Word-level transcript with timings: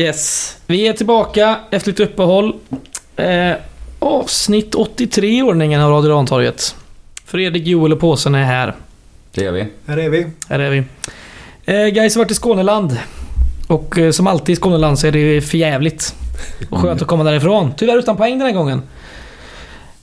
Yes, 0.00 0.56
vi 0.66 0.88
är 0.88 0.92
tillbaka 0.92 1.56
efter 1.70 1.90
lite 1.90 2.02
uppehåll. 2.02 2.54
Eh, 3.16 3.52
avsnitt 3.98 4.74
83 4.74 5.38
i 5.38 5.42
ordningen 5.42 5.80
av 5.80 5.90
Radio 5.90 6.10
Rantorget. 6.10 6.76
Fredrik, 7.24 7.66
Joel 7.66 7.92
och 7.92 8.00
Påsen 8.00 8.34
är 8.34 8.44
här. 8.44 8.74
Det 9.34 9.44
gör 9.44 9.52
vi. 9.52 9.66
Här 9.86 9.96
är 9.96 10.08
vi. 10.08 10.26
Här 10.48 10.58
är 10.58 10.70
vi. 10.70 10.78
Eh, 11.64 11.86
guys 11.86 12.14
har 12.14 12.22
varit 12.22 12.30
i 12.30 12.34
Skåneland. 12.34 12.98
Och 13.66 13.98
eh, 13.98 14.10
som 14.10 14.26
alltid 14.26 14.52
i 14.52 14.56
Skåneland 14.56 14.98
så 14.98 15.06
är 15.06 15.12
det 15.12 15.40
för 15.40 15.58
jävligt. 15.58 16.14
Och 16.70 16.78
skönt 16.78 17.02
att 17.02 17.08
komma 17.08 17.24
därifrån. 17.24 17.72
Tyvärr 17.76 17.98
utan 17.98 18.16
poäng 18.16 18.38
den 18.38 18.46
här 18.46 18.54
gången. 18.54 18.82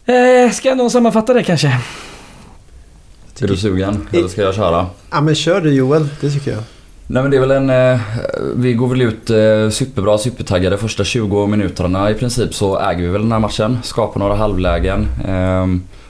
Eh, 0.05 0.52
ska 0.52 0.75
någon 0.75 0.91
sammanfatta 0.91 1.34
det 1.34 1.44
kanske? 1.44 1.67
Är 3.41 3.48
du 3.48 3.58
sugen? 3.58 4.08
Eller 4.14 4.27
ska 4.27 4.41
jag 4.41 4.55
köra? 4.55 4.88
Ja 5.11 5.22
men 5.22 5.36
kör 5.36 5.61
du 5.61 5.73
Joel, 5.73 6.08
det 6.22 6.31
tycker 6.31 6.52
jag. 6.52 6.64
Nej 7.09 7.21
men 7.21 7.31
det 7.31 7.38
är 7.38 7.41
väl 7.41 7.52
en... 7.52 7.70
Eh, 7.70 7.99
vi 8.55 8.73
går 8.73 8.88
väl 8.88 9.02
ut 9.02 9.29
eh, 9.29 9.70
superbra, 9.70 10.17
supertaggade. 10.17 10.77
Första 10.77 11.03
20 11.03 11.47
minuterna 11.47 12.11
i 12.11 12.13
princip 12.13 12.53
så 12.53 12.80
äger 12.80 13.03
vi 13.03 13.07
väl 13.07 13.21
den 13.21 13.31
här 13.31 13.39
matchen. 13.39 13.77
Skapar 13.83 14.20
några 14.20 14.35
halvlägen. 14.35 15.07
Eh, 15.27 15.67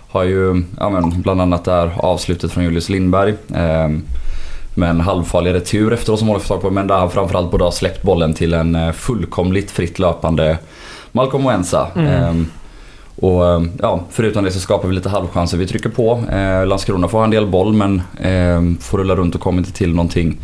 har 0.10 0.24
ju 0.24 0.64
ja, 0.80 0.90
men, 0.90 1.22
bland 1.22 1.42
annat 1.42 1.66
där 1.66 1.92
avslutet 1.98 2.52
från 2.52 2.64
Julius 2.64 2.90
Lindberg. 2.90 3.34
Eh, 3.54 3.90
med 4.76 4.90
en 4.90 5.00
halvfarlig 5.00 5.54
retur 5.54 5.94
efteråt 5.94 6.20
som 6.20 6.40
tag 6.40 6.62
på. 6.62 6.70
Men 6.70 6.88
där 6.88 6.98
han 6.98 7.10
framförallt 7.10 7.52
borde 7.52 7.64
ha 7.64 7.72
släppt 7.72 8.04
bollen 8.04 8.34
till 8.34 8.54
en 8.54 8.76
eh, 8.76 8.92
fullkomligt 8.92 9.72
fritt 9.72 10.00
löpande 10.00 10.58
Malcolm 11.12 11.46
Wensa. 11.46 11.88
Mm. 11.96 12.08
Eh, 12.08 12.34
och 13.16 13.44
ja, 13.82 14.04
förutom 14.12 14.44
det 14.44 14.52
så 14.52 14.60
skapar 14.60 14.88
vi 14.88 14.96
lite 14.96 15.10
halvchanser. 15.10 15.58
Vi 15.58 15.68
trycker 15.68 15.90
på. 15.90 16.24
Eh, 16.32 16.66
Landskrona 16.66 17.08
får 17.08 17.24
en 17.24 17.32
del 17.32 17.48
boll 17.48 17.74
men 17.74 18.02
eh, 18.20 18.82
får 18.82 18.98
rulla 18.98 19.16
runt 19.16 19.36
och 19.36 19.42
kommer 19.42 19.58
inte 19.58 19.74
till 19.74 19.96
någonting 19.96 20.38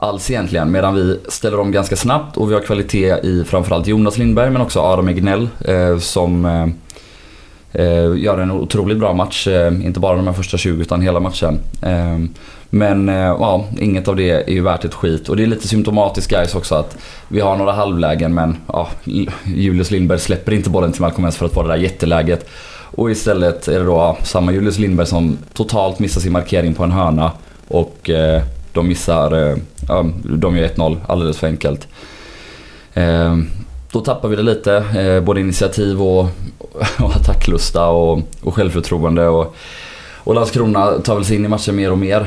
alls 0.00 0.30
egentligen. 0.30 0.70
Medan 0.70 0.94
vi 0.94 1.20
ställer 1.28 1.60
om 1.60 1.72
ganska 1.72 1.96
snabbt 1.96 2.36
och 2.36 2.50
vi 2.50 2.54
har 2.54 2.60
kvalitet 2.60 3.14
i 3.22 3.44
framförallt 3.46 3.86
Jonas 3.86 4.18
Lindberg 4.18 4.50
men 4.50 4.62
också 4.62 4.80
Adam 4.80 5.08
Egnell 5.08 5.48
eh, 5.64 5.98
som 5.98 6.44
eh, 6.44 6.66
eh, 7.82 8.16
gör 8.16 8.38
en 8.38 8.50
otroligt 8.50 8.98
bra 8.98 9.14
match. 9.14 9.46
Eh, 9.46 9.84
inte 9.84 10.00
bara 10.00 10.16
de 10.16 10.26
här 10.26 10.34
första 10.34 10.56
20 10.56 10.82
utan 10.82 11.00
hela 11.00 11.20
matchen. 11.20 11.58
Eh, 11.82 12.18
men 12.70 13.08
eh, 13.08 13.14
ja, 13.14 13.64
inget 13.78 14.08
av 14.08 14.16
det 14.16 14.30
är 14.30 14.50
ju 14.50 14.62
värt 14.62 14.84
ett 14.84 14.94
skit. 14.94 15.28
Och 15.28 15.36
det 15.36 15.42
är 15.42 15.46
lite 15.46 15.68
symptomatiskt 15.68 16.30
guys 16.30 16.54
också 16.54 16.74
att 16.74 16.96
vi 17.28 17.40
har 17.40 17.56
några 17.56 17.72
halvlägen 17.72 18.34
men 18.34 18.56
ja, 18.66 18.88
Julius 19.44 19.90
Lindberg 19.90 20.18
släpper 20.18 20.52
inte 20.52 20.70
bollen 20.70 20.92
till 20.92 21.02
Malcolm 21.02 21.22
Wentz 21.22 21.36
för 21.38 21.46
att 21.46 21.52
få 21.52 21.62
det 21.62 21.68
där 21.68 21.76
jätteläget. 21.76 22.48
Och 22.92 23.10
istället 23.10 23.68
är 23.68 23.78
det 23.78 23.84
då 23.84 23.92
ja, 23.92 24.16
samma 24.22 24.52
Julius 24.52 24.78
Lindberg 24.78 25.06
som 25.06 25.38
totalt 25.52 25.98
missar 25.98 26.20
sin 26.20 26.32
markering 26.32 26.74
på 26.74 26.84
en 26.84 26.90
hörna. 26.90 27.32
Och 27.68 28.10
de 28.72 28.88
missar, 28.88 29.50
eh, 29.50 29.56
ja, 29.88 30.06
de 30.24 30.56
gör 30.56 30.68
1-0 30.68 30.96
alldeles 31.06 31.38
för 31.38 31.46
enkelt. 31.46 31.88
Eh, 32.94 33.36
då 33.92 34.00
tappar 34.00 34.28
vi 34.28 34.36
det 34.36 34.42
lite, 34.42 34.74
eh, 34.76 35.20
både 35.24 35.40
initiativ 35.40 36.02
och, 36.02 36.26
och 36.98 37.16
attacklusta 37.16 37.86
och, 37.86 38.20
och 38.42 38.54
självförtroende. 38.54 39.28
Och, 39.28 39.56
och 40.24 40.34
Landskrona 40.34 40.90
tar 40.90 41.14
väl 41.14 41.24
sig 41.24 41.36
in 41.36 41.44
i 41.44 41.48
matchen 41.48 41.76
mer 41.76 41.92
och 41.92 41.98
mer 41.98 42.26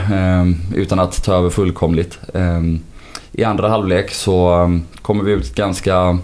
utan 0.75 0.99
att 0.99 1.23
ta 1.23 1.33
över 1.33 1.49
fullkomligt. 1.49 2.19
I 3.31 3.43
andra 3.43 3.69
halvlek 3.69 4.11
så 4.11 4.69
kommer 5.01 5.23
vi 5.23 5.31
ut 5.31 5.55
ganska, 5.55 6.17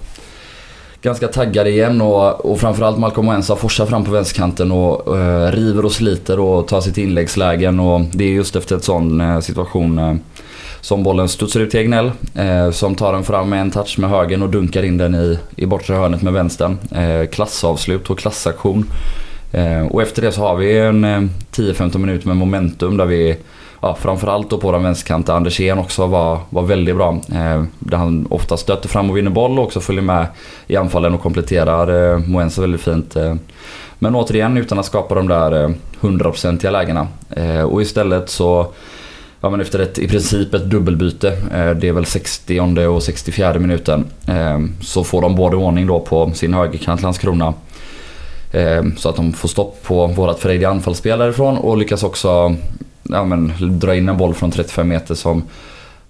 ganska 1.02 1.28
taggade 1.28 1.70
igen 1.70 2.02
och, 2.02 2.46
och 2.46 2.60
framförallt 2.60 2.98
Malcolm 2.98 3.28
Wensa 3.28 3.56
forsar 3.56 3.86
fram 3.86 4.06
på 4.06 4.12
vänsterkanten 4.12 4.72
och 4.72 5.18
eh, 5.18 5.52
river 5.52 5.86
och 5.86 5.92
sliter 5.92 6.40
och 6.40 6.68
tar 6.68 6.82
sitt 6.82 6.98
inläggslägen 6.98 7.80
och 7.80 8.02
det 8.12 8.24
är 8.24 8.30
just 8.30 8.56
efter 8.56 8.76
en 8.76 8.82
sån 8.82 9.22
eh, 9.22 9.40
situation 9.40 10.00
eh, 10.00 10.16
som 10.82 11.04
bollen 11.04 11.30
studsar 11.30 11.60
ut 11.60 11.72
till 11.72 11.80
Egnell 11.80 12.12
eh, 12.36 12.72
som 12.72 12.96
tar 12.96 13.14
den 13.14 13.24
fram 13.24 13.50
med 13.50 13.62
en 13.62 13.72
touch 13.72 14.00
med 14.00 14.10
högen 14.10 14.42
och 14.42 14.50
dunkar 14.50 14.84
in 14.84 14.98
den 14.98 15.16
i, 15.16 15.40
i 15.56 15.66
bortre 15.66 15.94
hörnet 15.94 16.22
med 16.22 16.34
vänstern. 16.34 16.78
Eh, 16.92 17.30
klassavslut 17.30 18.10
och 18.10 18.20
klassaktion. 18.20 18.86
Eh, 19.52 19.86
och 19.86 20.02
efter 20.02 20.22
det 20.22 20.32
så 20.32 20.42
har 20.42 20.56
vi 20.56 20.78
en 20.80 21.04
eh, 21.04 21.22
10-15 21.52 21.98
minuter 21.98 22.28
med 22.28 22.38
momentum 22.38 22.98
där 22.98 23.06
vi 23.06 23.38
Ja, 23.82 23.96
framförallt 23.96 24.50
då 24.50 24.58
på 24.58 24.72
den 24.72 24.84
vänsterkanten. 24.84 25.36
Andersén 25.36 25.80
också 25.80 26.08
var, 26.08 26.40
var 26.50 26.64
väldigt 26.64 26.96
bra. 26.96 27.12
Eh, 27.12 27.64
där 27.80 27.98
han 27.98 28.28
ofta 28.30 28.58
stöter 28.58 28.90
fram 28.90 29.10
och 29.10 29.18
vinner 29.18 29.32
boll 29.32 29.60
och 29.60 29.66
också 29.66 29.80
följer 29.80 30.02
med 30.02 30.28
i 30.68 30.76
anfallen 30.76 31.14
och 31.14 31.22
kompletterar 31.22 32.14
eh, 32.14 32.20
Moensa 32.20 32.62
väldigt 32.62 32.82
fint. 32.82 33.16
Eh. 33.16 33.36
Men 34.00 34.16
återigen 34.16 34.58
utan 34.58 34.80
att 34.80 34.86
skapa 34.86 35.16
de 35.16 35.28
där 35.28 35.64
eh, 35.64 35.70
hundraprocentiga 36.00 36.72
lägena. 36.72 37.08
Eh, 37.30 37.62
och 37.62 37.82
istället 37.82 38.30
så 38.30 38.68
Ja 39.42 39.50
men 39.50 39.62
efter 39.62 39.80
ett, 39.80 40.00
i 40.00 40.08
princip 40.08 40.54
ett 40.54 40.70
dubbelbyte, 40.70 41.28
eh, 41.28 41.70
det 41.70 41.88
är 41.88 41.92
väl 41.92 42.06
60 42.06 42.88
och 42.88 43.04
64 43.04 43.54
minuten. 43.54 44.06
Eh, 44.28 44.60
så 44.82 45.04
får 45.04 45.22
de 45.22 45.36
både 45.36 45.56
ordning 45.56 45.88
då 45.88 46.00
på 46.00 46.32
sin 46.34 46.54
högerkant 46.54 47.02
Landskrona. 47.02 47.54
Eh, 48.52 48.84
så 48.98 49.10
att 49.10 49.16
de 49.16 49.34
får 49.34 49.50
stopp 49.50 49.84
på 49.84 50.08
vårat 50.08 50.40
frejdiga 50.40 50.70
anfallsspel 50.70 51.20
därifrån 51.20 51.58
och 51.58 51.78
lyckas 51.78 52.04
också 52.04 52.56
ja, 53.10 53.26
men, 53.26 53.54
dra 53.60 53.96
in 53.96 54.10
en 54.10 54.18
boll 54.18 54.34
från 54.34 54.52
35 54.52 54.88
meter 54.88 55.16
som 55.16 55.44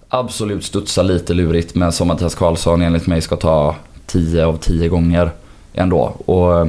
absolut 0.08 0.64
studsar 0.64 1.02
lite 1.02 1.34
lurigt 1.34 1.74
men 1.74 1.92
som 1.92 2.08
Mattias 2.08 2.34
Karlsson 2.34 2.82
enligt 2.82 3.06
mig 3.06 3.20
ska 3.20 3.36
ta 3.36 3.76
10 4.06 4.46
av 4.46 4.56
10 4.56 4.88
gånger 4.88 5.30
ändå. 5.74 6.00
Och 6.26 6.68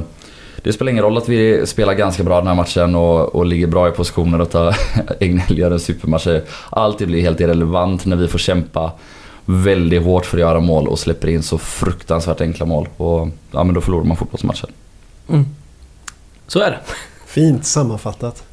det 0.62 0.72
spelar 0.72 0.92
ingen 0.92 1.04
roll 1.04 1.18
att 1.18 1.28
vi 1.28 1.66
spelar 1.66 1.94
ganska 1.94 2.22
bra 2.22 2.38
den 2.38 2.46
här 2.46 2.54
matchen 2.54 2.94
och, 2.94 3.34
och 3.34 3.46
ligger 3.46 3.66
bra 3.66 3.88
i 3.88 3.90
positioner 3.90 4.40
och 4.40 4.50
tar 4.50 4.76
Egnell 5.20 5.58
gör 5.58 5.70
en 5.70 5.80
supermatch. 5.80 6.26
Alltid 6.70 7.08
blir 7.08 7.20
helt 7.20 7.40
irrelevant 7.40 8.04
när 8.04 8.16
vi 8.16 8.28
får 8.28 8.38
kämpa 8.38 8.92
väldigt 9.44 10.02
hårt 10.02 10.26
för 10.26 10.36
att 10.36 10.40
göra 10.40 10.60
mål 10.60 10.88
och 10.88 10.98
släpper 10.98 11.28
in 11.28 11.42
så 11.42 11.58
fruktansvärt 11.58 12.40
enkla 12.40 12.66
mål. 12.66 12.88
Och 12.96 13.28
ja, 13.50 13.64
men 13.64 13.74
då 13.74 13.80
förlorar 13.80 14.04
man 14.04 14.16
fotbollsmatchen. 14.16 14.70
Mm. 15.28 15.46
Så 16.46 16.60
är 16.60 16.70
det. 16.70 16.78
Fint 17.26 17.66
sammanfattat. 17.66 18.44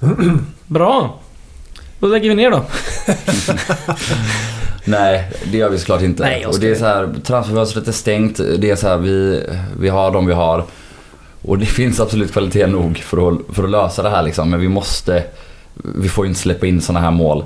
Bra. 0.66 1.20
Då 2.00 2.06
lägger 2.06 2.28
vi 2.28 2.34
ner 2.34 2.50
då. 2.50 2.64
Nej, 4.84 5.30
det 5.44 5.58
gör 5.58 5.70
vi 5.70 5.78
såklart 5.78 6.02
inte. 6.02 6.22
Nej, 6.22 6.46
och 6.46 6.60
det 6.60 6.70
är 6.70 6.74
så 6.74 6.84
här, 6.84 7.14
transferfönstret 7.24 7.88
är 7.88 7.92
stängt. 7.92 8.36
Det 8.58 8.70
är 8.70 8.76
så 8.76 8.88
här, 8.88 8.96
vi, 8.96 9.46
vi 9.80 9.88
har 9.88 10.10
de 10.10 10.26
vi 10.26 10.32
har. 10.32 10.64
Och 11.42 11.58
det 11.58 11.66
finns 11.76 12.00
absolut 12.00 12.32
kvalitet 12.32 12.66
nog 12.66 12.98
för 12.98 13.28
att, 13.28 13.56
för 13.56 13.64
att 13.64 13.70
lösa 13.70 14.02
det 14.02 14.10
här 14.10 14.22
liksom. 14.22 14.50
Men 14.50 14.60
vi 14.60 14.68
måste, 14.68 15.24
vi 15.74 16.08
får 16.08 16.24
ju 16.24 16.28
inte 16.28 16.40
släppa 16.40 16.66
in 16.66 16.80
sådana 16.80 17.00
här 17.00 17.10
mål. 17.10 17.44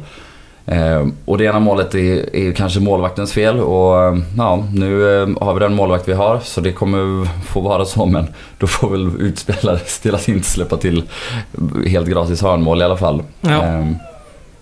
Eh, 0.71 1.07
och 1.25 1.39
det 1.39 1.45
ena 1.45 1.61
målet 1.61 1.95
är, 1.95 2.37
är 2.37 2.53
kanske 2.53 2.81
målvaktens 2.81 3.33
fel 3.33 3.61
och 3.61 3.95
ja, 4.37 4.65
nu 4.75 5.21
eh, 5.23 5.29
har 5.41 5.55
vi 5.55 5.61
den 5.61 5.75
målvakt 5.75 6.09
vi 6.09 6.13
har 6.13 6.41
så 6.45 6.61
det 6.61 6.73
kommer 6.73 7.29
få 7.45 7.61
vara 7.61 7.85
så 7.85 8.07
men 8.07 8.27
då 8.59 8.67
får 8.67 8.91
väl 8.91 9.21
utspelare 9.21 9.79
till 10.03 10.15
att 10.15 10.29
inte 10.29 10.49
släppa 10.49 10.77
till 10.77 11.03
helt 11.87 12.09
gratis 12.09 12.43
hörnmål 12.43 12.81
i 12.83 12.85
alla 12.85 12.97
fall. 12.97 13.23
Ja. 13.41 13.63
Eh, 13.67 13.87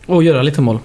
Och 0.07 0.23
göra 0.23 0.43
lite 0.43 0.61
mål. 0.61 0.79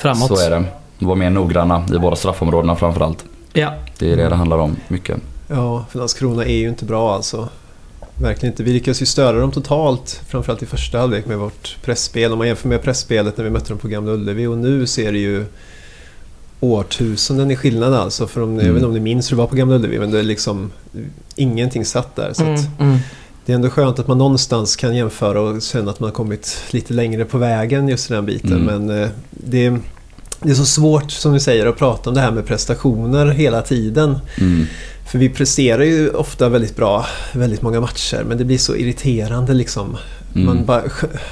Framåt. 0.00 0.38
så 0.38 0.46
är 0.46 0.50
det. 0.50 0.64
Var 0.98 1.14
mer 1.14 1.30
noggranna 1.30 1.84
i 1.94 1.98
båda 1.98 2.16
straffområdena 2.16 2.76
framförallt. 2.76 3.24
Ja. 3.52 3.72
Det 3.98 4.12
är 4.12 4.16
det 4.16 4.28
det 4.28 4.34
handlar 4.34 4.58
om 4.58 4.76
mycket. 4.88 5.16
Ja, 5.48 5.84
för 5.90 5.98
Landskrona 5.98 6.44
är 6.44 6.56
ju 6.56 6.68
inte 6.68 6.84
bra 6.84 7.14
alltså. 7.14 7.48
Verkligen 8.18 8.52
inte. 8.52 8.62
Vi 8.62 8.72
lyckas 8.72 9.02
ju 9.02 9.06
störa 9.06 9.40
dem 9.40 9.52
totalt, 9.52 10.20
framförallt 10.28 10.62
i 10.62 10.66
första 10.66 10.98
halvlek 10.98 11.26
med 11.26 11.38
vårt 11.38 11.76
presspel. 11.82 12.32
Om 12.32 12.38
man 12.38 12.46
jämför 12.46 12.68
med 12.68 12.82
pressspelet 12.82 13.36
när 13.36 13.44
vi 13.44 13.50
mötte 13.50 13.68
dem 13.68 13.78
på 13.78 13.88
Gamla 13.88 14.12
Ullevi 14.12 14.46
och 14.46 14.58
nu 14.58 14.86
ser 14.86 15.12
det 15.12 15.18
ju 15.18 15.44
årtusenden 16.60 17.50
i 17.50 17.56
skillnad 17.56 17.94
alltså. 17.94 18.26
För 18.26 18.40
om, 18.42 18.52
Mm. 18.52 18.66
Jag 18.66 18.72
vet 18.72 18.78
inte 18.78 18.86
om 18.86 18.94
ni 18.94 19.00
minns 19.00 19.32
hur 19.32 19.36
det 19.36 19.40
var 19.42 19.46
på 19.46 19.56
Gamla 19.56 19.74
Ullevi 19.74 19.98
men 19.98 20.10
det 20.10 20.18
är 20.18 20.22
liksom 20.22 20.70
ingenting 21.36 21.84
satt 21.84 22.16
där. 22.16 22.32
Så 22.32 22.42
Mm, 22.42 22.60
mm. 22.80 22.98
det 23.46 23.52
är 23.52 23.54
ändå 23.54 23.70
skönt 23.70 23.98
att 23.98 24.08
man 24.08 24.18
någonstans 24.18 24.76
kan 24.76 24.96
jämföra 24.96 25.40
och 25.40 25.62
känna 25.62 25.90
att 25.90 26.00
man 26.00 26.08
har 26.08 26.14
kommit 26.14 26.56
lite 26.70 26.94
längre 26.94 27.24
på 27.24 27.38
vägen 27.38 27.88
just 27.88 28.10
i 28.10 28.14
den 28.14 28.26
biten. 28.26 28.52
Mm. 28.52 28.64
Men 28.86 29.02
eh, 29.02 29.08
det, 29.30 29.70
det 30.40 30.50
är 30.50 30.54
så 30.54 30.64
svårt 30.66 31.10
som 31.10 31.32
du 31.32 31.40
säger 31.40 31.66
att 31.66 31.76
prata 31.76 32.10
om 32.10 32.14
det 32.14 32.20
här 32.20 32.30
med 32.32 32.46
prestationer 32.46 33.26
hela 33.26 33.62
tiden. 33.62 34.18
För 35.06 35.18
vi 35.18 35.28
presterar 35.28 35.82
ju 35.84 36.10
ofta 36.10 36.48
väldigt 36.48 36.76
bra 36.76 37.06
väldigt 37.32 37.62
många 37.62 37.80
matcher 37.80 38.24
men 38.28 38.38
det 38.38 38.44
blir 38.44 38.58
så 38.58 38.76
irriterande 38.76 39.54
liksom. 39.54 39.96
Mm. 40.34 40.46
Man 40.46 40.64
bara, 40.66 40.82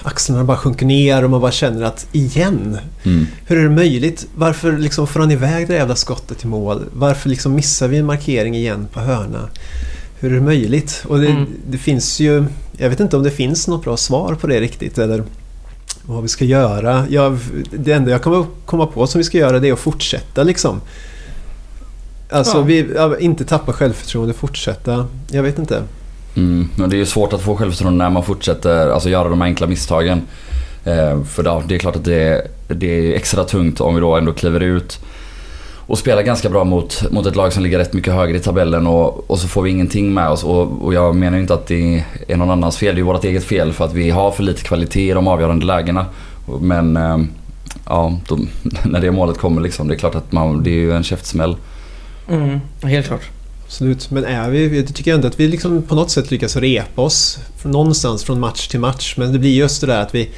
axlarna 0.03 0.45
bara 0.45 0.57
sjunker 0.57 0.87
ner 0.87 1.25
och 1.25 1.31
man 1.31 1.41
bara 1.41 1.53
känner 1.53 1.83
att 1.83 2.07
igen? 2.13 2.79
Mm. 3.03 3.27
Hur 3.47 3.59
är 3.59 3.63
det 3.63 3.71
möjligt? 3.71 4.27
Varför 4.35 4.73
liksom 4.79 5.07
får 5.07 5.21
han 5.21 5.31
iväg 5.31 5.69
det 5.69 5.75
jävla 5.75 5.97
skottet 5.97 6.39
till 6.39 6.49
mål? 6.49 6.85
Varför 6.93 7.29
liksom 7.29 7.55
missar 7.55 7.89
vi 7.89 7.99
en 7.99 8.07
markering 8.07 8.57
igen 8.57 8.89
på 8.93 9.01
hörna? 9.01 9.49
Hur 10.21 10.31
är 10.31 10.35
det 10.35 10.41
möjligt? 10.41 11.05
Och 11.09 11.19
det, 11.21 11.27
Mm. 11.27 11.47
det 11.71 11.79
finns 11.79 12.21
ju... 12.21 12.45
Jag 12.77 12.91
vet 12.91 13.01
inte 13.01 13.17
om 13.17 13.23
det 13.23 13.31
finns 13.31 13.69
något 13.69 13.85
bra 13.85 13.97
svar 13.97 14.35
på 14.35 14.47
det 14.47 14.61
riktigt 14.61 14.99
eller 14.99 15.25
vad 16.07 16.23
vi 16.23 16.29
ska 16.29 16.45
göra. 16.45 17.07
Jag, 17.11 17.39
det 17.71 17.93
enda 17.93 18.11
jag 18.11 18.23
kommer 18.23 18.47
komma 18.67 18.87
på 18.87 19.07
som 19.07 19.19
vi 19.19 19.25
ska 19.25 19.39
göra 19.39 19.59
det 19.59 19.69
är 19.69 19.73
att 19.73 19.79
fortsätta 19.79 20.43
liksom. 20.43 20.81
Alltså 22.33 22.57
Ja. 22.57 22.63
vi, 22.63 22.93
ja, 22.97 23.19
inte 23.19 23.45
tappa 23.45 23.73
självförtroende, 23.73 24.35
fortsätta. 24.35 25.07
Jag 25.31 25.43
vet 25.43 25.59
inte. 25.59 25.83
Mm. 26.35 26.69
Men 26.77 26.91
det 26.91 26.97
är 26.97 26.99
ju 26.99 27.07
svårt 27.07 27.33
att 27.33 27.43
få 27.43 27.57
självförtroende 27.57 28.05
när 28.05 28.11
man 28.11 28.25
fortsätter 28.25 28.89
alltså, 28.91 29.09
göra 29.09 29.29
de 29.29 29.41
här 29.41 29.49
enkla 29.49 29.67
misstagen. 29.67 30.23
Eh, 30.85 31.23
för 31.25 31.43
då, 31.43 31.63
det 31.69 31.75
är 31.75 31.79
klart 31.79 31.97
att 31.97 32.05
det, 32.05 32.47
det 32.69 32.87
är 32.87 33.17
extra 33.17 33.45
tungt 33.45 33.81
om 33.81 33.95
vi 33.95 34.01
då 34.01 34.17
ändå 34.17 34.33
kliver 34.33 34.61
ut 34.61 35.01
och 35.87 35.99
spelar 35.99 36.23
ganska 36.23 36.49
bra 36.49 36.65
mot, 36.65 37.11
mot 37.11 37.27
ett 37.27 37.37
lag 37.37 37.53
som 37.53 37.63
ligger 37.63 37.79
rätt 37.79 37.93
mycket 37.93 38.15
högre 38.15 38.37
i 38.37 38.41
tabellen 38.41 38.87
och, 38.87 39.31
och 39.31 39.39
så 39.39 39.49
får 39.49 39.63
vi 39.63 39.71
ingenting 39.71 40.15
med 40.15 40.29
oss. 40.29 40.45
Och, 40.45 40.85
och 40.85 40.95
jag 40.95 41.17
menar 41.17 41.39
inte 41.39 41.55
att 41.55 41.67
det 41.67 42.05
är 42.29 42.37
någon 42.37 42.51
annans 42.51 42.77
fel. 42.77 42.95
Det 42.95 43.01
är 43.01 43.03
vårt 43.03 43.25
eget 43.25 43.45
fel 43.45 43.73
för 43.73 43.85
att 43.85 43.93
vi 43.93 44.11
har 44.11 44.31
för 44.31 44.43
lite 44.43 44.63
kvalitet 44.63 45.11
i 45.11 45.13
de 45.13 45.29
avgörande 45.29 45.67
lägena. 45.67 46.07
Men 46.61 46.97
eh, 46.97 47.19
ja, 47.87 48.19
då, 48.29 48.39
när 48.85 49.01
det 49.01 49.11
målet 49.11 49.39
kommer 49.39 49.61
liksom, 49.61 49.89
det 49.89 49.95
är 49.95 49.99
klart 49.99 50.15
att 50.15 50.33
man, 50.33 50.63
det 50.63 50.71
är 50.71 50.75
ju 50.75 50.93
en 50.93 51.03
käftsmäll. 51.03 51.57
Mm, 52.33 52.61
helt 52.83 53.07
klart. 53.07 53.23
Absolut, 53.65 54.11
men 54.11 54.25
är 54.25 54.51
vi, 54.51 54.77
jag 54.77 54.95
tycker 54.95 55.15
ändå 55.15 55.29
att 55.29 55.41
vi 55.41 55.49
liksom 55.49 55.83
på 55.83 55.95
något 55.95 56.11
sätt 56.11 56.31
lyckas 56.31 56.57
repa 56.57 57.03
oss 57.03 57.39
från 57.57 57.73
någonstans 57.73 58.25
från 58.25 58.41
match 58.41 58.69
till 58.69 58.81
match. 58.81 59.15
Men 59.17 59.33
det 59.33 59.39
blir 59.39 59.55
just 59.55 59.81
det 59.81 59.87
där 59.87 60.03
att 60.03 60.15
vi... 60.15 60.31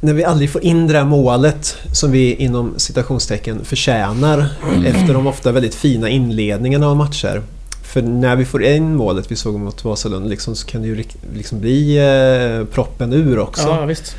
När 0.00 0.12
vi 0.12 0.24
aldrig 0.24 0.50
får 0.50 0.64
in 0.64 0.86
det 0.86 0.92
där 0.92 1.04
målet 1.04 1.76
som 1.92 2.10
vi 2.10 2.34
inom 2.34 2.74
citationstecken 2.76 3.64
förtjänar 3.64 4.46
efter 4.86 5.14
de 5.14 5.26
ofta 5.26 5.52
väldigt 5.52 5.74
fina 5.74 6.08
inledningarna 6.08 6.86
av 6.86 6.96
matcher. 6.96 7.42
För 7.82 8.02
när 8.02 8.36
vi 8.36 8.44
får 8.44 8.64
in 8.64 8.96
målet 8.96 9.30
vi 9.30 9.36
såg 9.36 9.60
mot 9.60 9.84
Vasalund 9.84 10.28
liksom, 10.28 10.56
så 10.56 10.66
kan 10.66 10.82
det 10.82 10.88
ju 10.88 11.04
liksom 11.34 11.60
bli 11.60 11.98
eh, 11.98 12.66
proppen 12.74 13.12
ur 13.12 13.38
också. 13.38 13.68
Ja, 13.68 13.84
visst. 13.84 14.16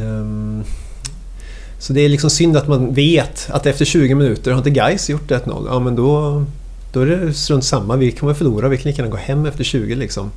Ehm, 0.00 0.64
så 1.80 1.92
det 1.92 2.00
är 2.00 2.08
liksom 2.08 2.30
synd 2.30 2.56
att 2.56 2.68
man 2.68 2.94
vet 2.94 3.48
att 3.50 3.66
efter 3.66 3.84
20 3.84 4.14
minuter 4.14 4.50
har 4.50 4.58
inte 4.58 4.70
Gais 4.70 5.10
gjort 5.10 5.30
1-0. 5.30 5.66
Ja 5.70 5.78
men 5.78 5.96
då, 5.96 6.42
då 6.92 7.00
är 7.00 7.06
det 7.06 7.34
strunt 7.34 7.64
samma. 7.64 7.96
Vi 7.96 8.10
kommer 8.12 8.34
förlora. 8.34 8.68
Vi 8.68 8.76
kan 8.76 8.84
lika 8.90 9.02
gärna 9.02 9.12
gå 9.12 9.16
hem 9.22 9.46
efter 9.46 9.64
20 9.64 9.94
liksom. 9.94 10.30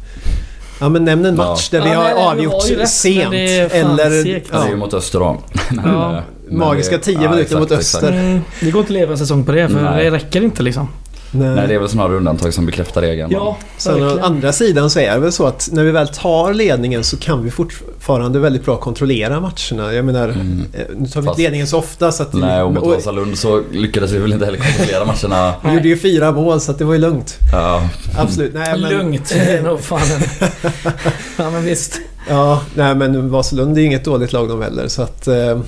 Ja 0.80 0.90
men 0.90 1.06
nämn 1.06 1.25
en 1.25 1.36
match 1.36 1.69
där 1.69 1.81
vi 1.81 1.90
Ja, 1.90 1.95
har 2.01 2.13
du 2.13 2.19
avgjort 2.22 2.69
rätt, 2.72 2.90
sent. 2.90 3.31
det 3.31 3.57
är 3.57 3.69
fan 3.69 4.00
eller... 4.00 4.24
segt, 4.24 4.48
Ja. 4.51 4.57
Det 4.57 4.63
är 4.63 4.68
ju 4.68 4.72
Ja, 4.72 4.78
mot 4.78 4.94
Öster 4.94 5.19
Ja. 5.19 6.22
Magiska 6.51 6.98
det- 6.98 7.04
10 7.04 7.19
ja, 7.24 7.31
minuter 7.31 7.60
mot 7.60 7.72
Öster. 7.72 8.12
Mm, 8.12 8.40
det 8.60 8.72
går 8.72 8.80
inte 8.80 8.90
att 8.90 8.94
leva 8.94 9.12
en 9.12 9.18
säsong 9.18 9.44
på 9.45 9.51
det 9.51 9.69
för 9.69 9.81
Nej. 9.81 10.04
det 10.06 10.12
räcker 10.12 10.42
inte 10.44 10.63
liksom. 10.63 10.88
Nej. 11.33 11.56
Nej 11.56 11.68
det 11.68 11.74
är 11.75 11.80
väl 11.80 11.89
snarare 11.89 12.18
undantag 12.18 12.53
som 12.53 12.65
bekräftar 12.65 13.01
regeln. 13.01 13.31
Ja, 13.31 13.57
Sen 13.77 14.03
å 14.03 14.19
andra 14.21 14.51
sidan 14.51 14.89
så 14.89 15.00
är 15.00 15.13
det 15.13 15.19
väl 15.19 15.31
så 15.31 15.45
att 15.47 15.69
när 15.71 15.83
vi 15.83 15.91
väl 15.91 16.07
tar 16.07 16.53
ledningen 16.53 17.03
så 17.03 17.18
kan 17.18 17.44
vi 17.44 17.51
fortfarande 17.51 18.39
väldigt 18.39 18.65
bra 18.65 18.77
kontrollera 18.77 19.39
matcherna. 19.39 19.94
Jag 19.94 20.06
menar, 20.06 20.24
Mm. 20.30 20.63
eh, 20.74 20.80
nu 20.97 21.07
tar 21.07 21.21
vi 21.21 21.25
Fast- 21.27 21.27
inte 21.27 21.41
ledningen 21.41 21.68
så 21.68 21.77
ofta 21.77 22.12
så 22.12 22.24
att... 22.24 22.33
Nej 22.33 22.62
och 22.62 22.74
mot 22.74 22.83
Vasalund 22.83 23.38
så 23.38 23.62
lyckades 23.71 24.12
vi 24.12 24.18
väl 24.18 24.33
inte 24.33 24.45
heller 24.45 24.57
kontrollera 24.59 25.06
matcherna. 25.06 25.53
vi 25.63 25.74
gjorde 25.74 25.88
ju 25.88 25.97
fyra 25.97 26.31
mål 26.31 26.62
så 26.62 26.71
att 26.71 26.77
det 26.77 26.85
var 26.85 26.94
ju 26.94 27.00
lugnt. 27.00 27.38
Ja, 27.51 27.89
Absolut. 28.18 28.53
Nej, 28.53 28.80
men, 28.80 28.89
Lugnt. 28.91 29.30
Det 29.30 29.39
är 29.57 29.62
nog 29.63 29.80
fan 29.81 30.00
en... 30.01 30.47
Ja 31.38 31.50
men 31.51 31.63
visst. 31.65 32.00
Ja, 32.30 32.62
nej 32.75 32.95
men 32.95 33.30
Vasalund 33.30 33.77
är 33.77 33.81
ju 33.81 33.88
inget 33.88 34.06
dåligt 34.06 34.33
lag 34.33 34.50
de 34.50 34.62
heller 34.62 34.88
så 34.88 35.01
att... 35.01 35.27
Eh, 35.27 35.59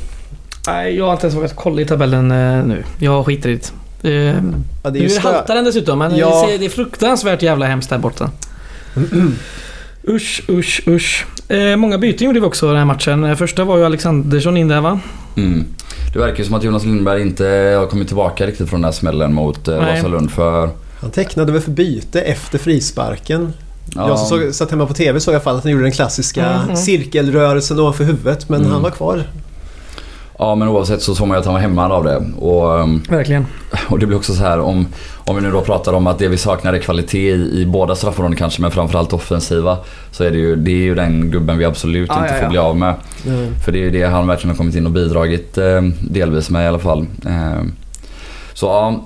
Nej, 0.67 0.95
jag 0.97 1.05
har 1.05 1.13
inte 1.13 1.25
ens 1.25 1.37
vågat 1.37 1.55
kolla 1.55 1.81
i 1.81 1.85
tabellen 1.85 2.31
eh, 2.31 2.65
nu. 2.65 2.83
Jag 2.99 3.25
skiter 3.25 3.49
i 3.49 3.55
det. 3.55 3.71
Eh, 4.05 4.11
ja, 4.83 4.89
det 4.89 4.99
är 4.99 5.03
nu 5.03 5.07
stö- 5.07 5.19
haltar 5.19 5.55
den 5.55 5.65
dessutom 5.65 5.99
men 5.99 6.15
Ja. 6.17 6.45
det, 6.59 6.65
är 6.65 6.69
fruktansvärt 6.69 7.41
jävla 7.41 7.65
hemskt 7.65 7.89
där 7.89 7.97
borta. 7.97 8.29
Usch, 10.07 10.41
usch, 10.49 10.81
usch. 10.87 11.25
Eh, 11.51 11.75
många 11.75 11.97
byten 11.97 12.25
gjorde 12.27 12.39
vi 12.39 12.45
också 12.45 12.67
den 12.67 12.77
här 12.77 12.85
matchen. 12.85 13.23
Eh, 13.23 13.35
Första 13.35 13.63
var 13.63 13.77
ju 13.77 13.85
Alexandersson 13.85 14.57
in 14.57 14.67
där 14.67 14.81
va? 14.81 14.99
mm. 15.37 15.65
Det 16.13 16.19
verkar 16.19 16.37
ju 16.37 16.45
som 16.45 16.53
att 16.53 16.63
Jonas 16.63 16.83
Lindberg 16.85 17.21
inte 17.21 17.45
har 17.79 17.85
kommit 17.87 18.07
tillbaka 18.07 18.47
riktigt 18.47 18.69
från 18.69 18.81
den 18.81 18.85
här 18.85 18.91
smällen 18.91 19.33
mot 19.33 19.67
eh, 19.67 19.77
Nej. 19.81 19.95
Vasalund 19.95 20.31
för... 20.31 20.69
Han 21.01 21.11
tecknade 21.11 21.51
väl 21.51 21.61
för 21.61 21.71
byte 21.71 22.21
efter 22.21 22.57
frisparken. 22.57 23.53
Ja, 23.95 24.07
Jag 24.09 24.19
som 24.19 24.27
såg, 24.39 24.53
satt 24.55 24.71
hemma 24.71 24.85
på 24.85 24.93
TV 24.93 25.19
såg 25.19 25.31
i 25.31 25.35
alla 25.35 25.43
fall 25.43 25.55
att 25.57 25.63
han 25.63 25.71
gjorde 25.71 25.83
den 25.83 25.91
klassiska 25.91 26.45
Mm, 26.45 26.63
mm. 26.63 26.75
cirkelrörelsen 26.75 27.79
ovanför 27.79 28.03
huvudet 28.03 28.49
men 28.49 28.59
Mm. 28.59 28.71
han 28.71 28.81
var 28.81 28.89
kvar. 28.91 29.23
Ja 30.37 30.55
men 30.55 30.67
oavsett 30.67 31.01
så 31.01 31.15
såg 31.15 31.27
man 31.27 31.35
ju 31.35 31.39
att 31.39 31.45
han 31.45 31.53
var 31.53 31.61
hämmad 31.61 31.91
av 31.91 32.03
det. 32.03 32.23
Och, 32.39 32.79
ehm, 32.79 33.01
Verkligen. 33.09 33.45
och 33.89 33.99
det 33.99 34.05
blir 34.05 34.17
också 34.17 34.33
så 34.33 34.43
här 34.43 34.59
om, 34.59 34.87
om 35.17 35.35
vi 35.35 35.41
nu 35.41 35.51
då 35.51 35.61
pratar 35.61 35.93
om 35.93 36.07
att 36.07 36.19
det 36.19 36.27
vi 36.27 36.37
saknar 36.37 36.73
är 36.73 36.79
kvalitet 36.79 37.31
i, 37.31 37.61
i 37.61 37.65
båda 37.65 37.95
straffområden 37.95 38.37
kanske 38.37 38.61
men 38.61 38.71
framförallt 38.71 39.13
offensiva. 39.13 39.77
Så 40.11 40.23
är 40.23 40.31
det 40.31 40.37
ju, 40.37 40.55
det 40.55 40.71
är 40.71 40.75
ju 40.83 40.95
den 40.95 41.31
gubben 41.31 41.57
vi 41.57 41.65
absolut 41.65 42.09
Ja, 42.09 42.21
inte 42.21 42.33
ja, 42.33 42.35
får 42.35 42.43
ja. 42.43 42.49
bli 42.49 42.57
av 42.57 42.77
med. 42.77 42.95
Mm. 43.27 43.59
För 43.65 43.71
det 43.71 43.77
är 43.77 43.83
ju 43.83 43.91
det 43.91 44.03
han 44.03 44.27
verkligen 44.27 44.49
har 44.49 44.57
kommit 44.57 44.75
in 44.75 44.85
och 44.85 44.91
bidragit 44.91 45.57
eh, 45.57 45.81
delvis 45.99 46.49
med 46.49 46.65
i 46.65 46.67
alla 46.67 46.79
fall. 46.79 47.05
Eh, 47.25 47.63
så 48.55 48.65
ja, 48.65 49.05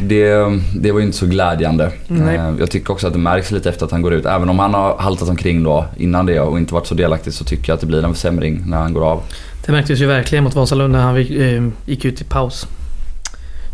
det, 0.00 0.34
det 0.74 0.92
var 0.92 1.00
ju 1.00 1.06
inte 1.06 1.16
så 1.16 1.26
glädjande. 1.26 1.92
Nej. 2.06 2.36
Eh, 2.36 2.54
jag 2.58 2.70
tycker 2.70 2.92
också 2.92 3.06
att 3.06 3.12
det 3.12 3.18
märks 3.18 3.50
lite 3.50 3.68
efter 3.68 3.86
att 3.86 3.92
han 3.92 4.02
går 4.02 4.14
ut. 4.14 4.26
Även 4.26 4.48
om 4.48 4.58
han 4.58 4.74
har 4.74 4.98
haltat 4.98 5.28
omkring 5.28 5.62
då 5.62 5.86
innan 5.96 6.26
det 6.26 6.40
och 6.40 6.58
inte 6.58 6.74
varit 6.74 6.86
så 6.86 6.94
delaktig 6.94 7.32
så 7.32 7.44
tycker 7.44 7.68
jag 7.68 7.74
att 7.74 7.80
det 7.80 7.86
blir 7.86 8.04
en 8.04 8.14
försämring 8.14 8.62
när 8.66 8.76
han 8.76 8.92
går 8.92 9.04
av. 9.10 9.22
Det 9.66 9.72
märktes 9.72 10.00
ju 10.00 10.06
verkligen 10.06 10.44
mot 10.44 10.54
Vasalund 10.54 10.92
när 10.92 11.02
han 11.02 11.16
eh, 11.16 11.72
gick 11.86 12.04
ut 12.04 12.20
i 12.20 12.24
paus. 12.24 12.66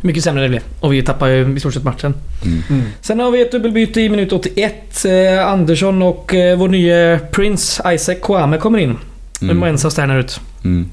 Hur 0.00 0.06
mycket 0.06 0.24
sämre 0.24 0.42
det 0.42 0.48
blev. 0.48 0.62
Och 0.80 0.92
vi 0.92 1.02
tappade 1.02 1.36
ju 1.36 1.56
i 1.56 1.60
stort 1.60 1.74
sett 1.74 1.84
matchen. 1.84 2.14
Mm. 2.44 2.62
Mm. 2.70 2.82
Sen 3.00 3.20
har 3.20 3.30
vi 3.30 3.42
ett 3.42 3.52
dubbelbyte 3.52 4.00
i 4.00 4.08
minut 4.08 4.32
81. 4.32 5.04
Eh, 5.04 5.46
Andersson 5.46 6.02
och 6.02 6.34
eh, 6.34 6.58
vår 6.58 6.68
nya 6.68 7.18
Prince 7.18 7.94
Isaac 7.94 8.16
Kwame 8.22 8.58
kommer 8.58 8.78
in. 8.78 8.96
Mm. 9.42 9.56
Moensa 9.56 9.88
och 9.88 9.92
Sterner 9.92 10.18
ut. 10.18 10.40
Mm. 10.64 10.88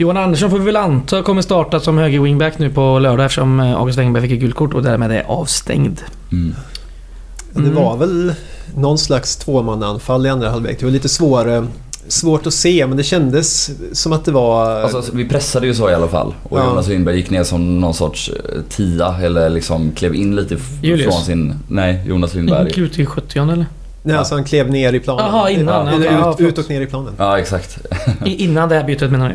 Johan 0.00 0.16
Andersson 0.16 0.50
får 0.50 0.58
vi 0.58 0.64
väl 0.64 0.76
anta 0.76 1.22
kommer 1.22 1.42
starta 1.42 1.80
som 1.80 1.98
höger 1.98 2.20
wingback 2.20 2.58
nu 2.58 2.70
på 2.70 2.98
lördag 2.98 3.24
eftersom 3.26 3.60
eh, 3.60 3.76
August 3.76 3.98
Wengerberg 3.98 4.22
fick 4.22 4.32
ett 4.32 4.40
gult 4.40 4.54
kort 4.54 4.74
och 4.74 4.82
därmed 4.82 5.12
är 5.12 5.22
avstängd. 5.26 6.00
Mm. 6.32 6.54
Ja, 6.56 7.60
Det 7.60 7.68
Mm. 7.68 7.74
var 7.74 7.96
väl 7.96 8.34
någon 8.76 8.98
slags 8.98 9.36
tvåmannaanfall 9.36 10.26
i 10.26 10.28
andra 10.28 10.50
halvlek. 10.50 10.78
Det 10.78 10.84
var 10.84 10.92
lite 10.92 11.08
svårare, 11.08 11.66
svårt 12.08 12.46
att 12.46 12.54
se 12.54 12.86
men 12.86 12.96
det 12.96 13.02
kändes 13.02 13.70
som 13.92 14.12
att 14.12 14.24
det 14.24 14.32
var... 14.32 14.80
Alltså, 14.82 15.02
vi 15.12 15.28
pressade 15.28 15.66
ju 15.66 15.74
så 15.74 15.90
i 15.90 15.94
alla 15.94 16.08
fall. 16.08 16.34
Och 16.42 16.58
Ja. 16.58 16.64
Jonas 16.64 16.88
Lindberg 16.88 17.16
gick 17.16 17.30
ner 17.30 17.44
som 17.44 17.80
någon 17.80 17.94
sorts 17.94 18.28
eh, 18.30 18.60
tia 18.68 19.16
eller 19.22 19.50
liksom 19.50 19.92
klev 19.92 20.14
in 20.14 20.36
lite 20.36 20.56
Julius. 20.82 21.14
från 21.14 21.24
sin... 21.24 21.54
Nej, 21.68 22.02
Jonas 22.06 22.30
Gick 22.34 22.36
Lindberg. 22.36 22.80
ut 22.80 22.98
i 22.98 23.06
70 23.06 23.38
eller? 23.52 23.66
nej, 24.02 24.16
alltså 24.16 24.34
han 24.34 24.44
klev 24.44 24.70
ner 24.70 24.92
i 24.92 25.00
planen. 25.00 25.24
Jaha, 25.26 25.50
innan. 25.50 26.02
Ja, 26.02 26.32
ut, 26.38 26.40
ut 26.40 26.58
och 26.58 26.70
ner 26.70 26.80
i 26.80 26.86
planen. 26.86 27.12
Ja, 27.18 27.38
exakt. 27.38 27.78
Innan 28.24 28.68
det 28.68 28.74
här 28.74 28.84
bytet 28.84 29.10
menar 29.10 29.28
ni? 29.28 29.34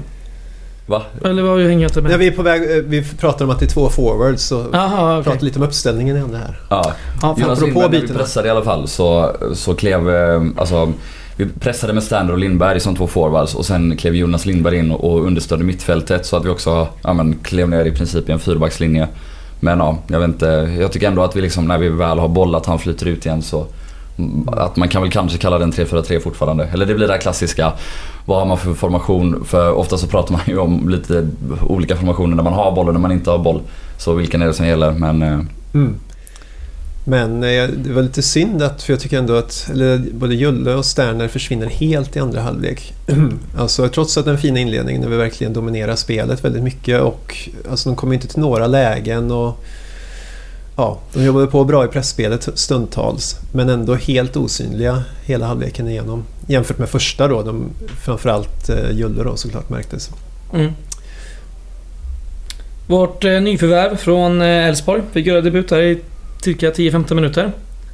Va? 0.87 1.01
Eller 1.23 1.43
vad 1.43 1.61
jag 1.61 1.71
inte 1.71 2.01
När 2.01 2.09
med? 2.09 2.19
vi 2.19 2.27
är 2.27 2.31
på 2.31 2.41
väg, 2.41 2.61
eh, 2.77 2.83
vi 2.83 3.03
pratar 3.19 3.45
om 3.45 3.51
att 3.51 3.59
det 3.59 3.65
är 3.65 3.69
två 3.69 3.89
forwards 3.89 4.43
så 4.43 4.65
Jaha, 4.73 5.19
okej. 5.19 5.23
pratar 5.31 5.45
lite 5.45 5.59
om 5.59 5.65
uppställningen 5.65 6.15
igen 6.15 6.31
det 6.31 6.37
här. 6.37 6.59
Ja, 6.69 6.93
Ja, 7.21 7.35
Jonas 7.37 7.61
Lindberg, 7.61 7.89
när 7.89 8.01
vi 8.01 8.07
pressade 8.07 8.47
i 8.47 8.51
alla 8.51 8.63
fall 8.63 8.87
så, 8.87 9.31
så 9.53 9.75
klev, 9.75 10.09
eh, 10.09 10.41
alltså 10.57 10.93
vi 11.37 11.45
pressade 11.59 11.93
med 11.93 12.03
Stander 12.03 12.33
och 12.33 12.39
Lindberg 12.39 12.79
som 12.79 12.95
två 12.95 13.07
forwards 13.07 13.55
och 13.55 13.65
sen 13.65 13.97
klev 13.97 14.15
Jonas 14.15 14.45
Lindberg 14.45 14.77
in 14.77 14.91
och 14.91 15.25
understödde 15.25 15.63
mittfältet 15.63 16.25
så 16.25 16.37
att 16.37 16.45
vi 16.45 16.49
också 16.49 16.87
ja, 17.01 17.13
men, 17.13 17.35
klev 17.43 17.69
ner 17.69 17.85
i 17.85 17.91
princip 17.91 18.29
i 18.29 18.31
en 18.31 18.39
fyrbackslinje. 18.39 19.07
Men 19.59 19.79
ja, 19.79 19.97
jag 20.07 20.19
vet 20.19 20.27
inte. 20.27 20.75
Jag 20.79 20.91
tycker 20.91 21.07
ändå 21.07 21.23
att 21.23 21.35
vi 21.35 21.41
liksom 21.41 21.67
när 21.67 21.77
vi 21.77 21.89
väl 21.89 22.19
har 22.19 22.27
bollat 22.27 22.65
han 22.65 22.79
flyter 22.79 23.05
ut 23.05 23.25
igen 23.25 23.41
så 23.41 23.65
att 24.47 24.75
man 24.75 24.89
kan 24.89 25.01
väl 25.01 25.11
kanske 25.11 25.37
kalla 25.37 25.57
den 25.57 25.71
3-4-3 25.71 26.19
fortfarande. 26.19 26.65
Eller 26.73 26.85
det 26.85 26.93
blir 26.95 27.07
det 27.07 27.13
här 27.13 27.21
klassiska. 27.21 27.73
Vad 28.25 28.39
har 28.39 28.45
man 28.45 28.57
för 28.57 28.73
formation? 28.73 29.45
För 29.45 29.71
ofta 29.71 29.97
så 29.97 30.07
pratar 30.07 30.31
man 30.33 30.41
ju 30.47 30.57
om 30.57 30.89
lite 30.89 31.27
olika 31.61 31.95
formationer 31.95 32.35
när 32.35 32.43
man 32.43 32.53
har 32.53 32.71
boll 32.71 32.87
och 32.87 32.93
när 32.93 33.01
man 33.01 33.11
inte 33.11 33.31
har 33.31 33.37
boll. 33.37 33.61
Så 33.97 34.13
vilken 34.13 34.41
är 34.41 34.45
det 34.45 34.53
som 34.53 34.67
gäller? 34.67 34.91
Men 34.91 35.21
eh, 35.21 35.39
Mm. 35.75 35.95
Men 37.07 37.43
eh, 37.43 37.67
det 37.67 37.93
var 37.93 38.01
lite 38.01 38.21
synd 38.21 38.61
att, 38.61 38.83
för 38.83 38.93
jag 38.93 38.99
tycker 38.99 39.17
ändå 39.17 39.35
att 39.35 39.69
eller, 39.71 39.97
både 40.13 40.35
Julle 40.35 40.73
och 40.73 40.85
Sterner 40.85 41.27
försvinner 41.27 41.67
helt 41.67 42.15
i 42.15 42.19
andra 42.19 42.41
halvlek. 42.41 42.93
alltså 43.57 43.89
trots 43.89 44.17
att 44.17 44.25
den 44.25 44.37
fina 44.37 44.59
inledningen 44.59 45.01
när 45.01 45.09
vi 45.09 45.17
verkligen 45.17 45.53
dominerar 45.53 45.95
spelet 45.95 46.45
väldigt 46.45 46.63
mycket 46.63 47.01
och 47.01 47.49
alltså 47.69 47.89
de 47.89 47.95
kommer 47.95 48.13
inte 48.13 48.27
till 48.27 48.39
några 48.39 48.67
lägen 48.67 49.31
och 49.31 49.63
ja, 50.75 50.99
de 51.13 51.23
jobbade 51.23 51.47
på 51.47 51.63
bra 51.63 51.85
i 51.85 51.87
pressspelet 51.87 52.49
stundtals 52.53 53.35
men 53.53 53.69
ändå 53.69 53.95
helt 53.95 54.37
osynliga 54.37 55.03
hela 55.25 55.45
halvleken 55.45 55.87
igenom. 55.87 56.23
Jämfört 56.47 56.77
med 56.77 56.89
första 56.89 57.27
då, 57.27 57.41
de, 57.43 57.69
framförallt 58.05 58.69
eh, 58.69 58.91
Julle 58.91 59.23
då 59.23 59.35
såklart 59.35 59.69
märktes. 59.69 60.09
Mm. 60.53 60.71
Vårt 62.87 63.23
eh, 63.23 63.41
nyförvärv 63.41 63.95
från 63.95 64.41
eh, 64.41 64.47
Elfsborg 64.47 65.01
fick 65.11 65.25
göra 65.25 65.41
debut 65.41 65.71
här 65.71 65.81
i 65.81 65.99
cirka 66.43 66.71
10-15 66.71 67.13
minuter. 67.13 67.51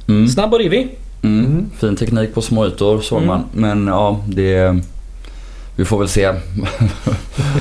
mm. 0.08 0.28
Snabb 0.28 0.52
och 0.52 0.58
rivig. 0.58 0.98
Mm. 1.22 1.44
Mm. 1.46 1.70
Fin 1.78 1.96
teknik 1.96 2.34
på 2.34 2.42
små 2.42 2.66
ytor 2.66 3.00
såg 3.00 3.18
Mm. 3.18 3.28
man. 3.28 3.44
Men 3.54 3.86
ja, 3.86 4.20
det... 4.26 4.80
Vi 5.76 5.84
får 5.84 5.98
väl 5.98 6.08
se 6.08 6.26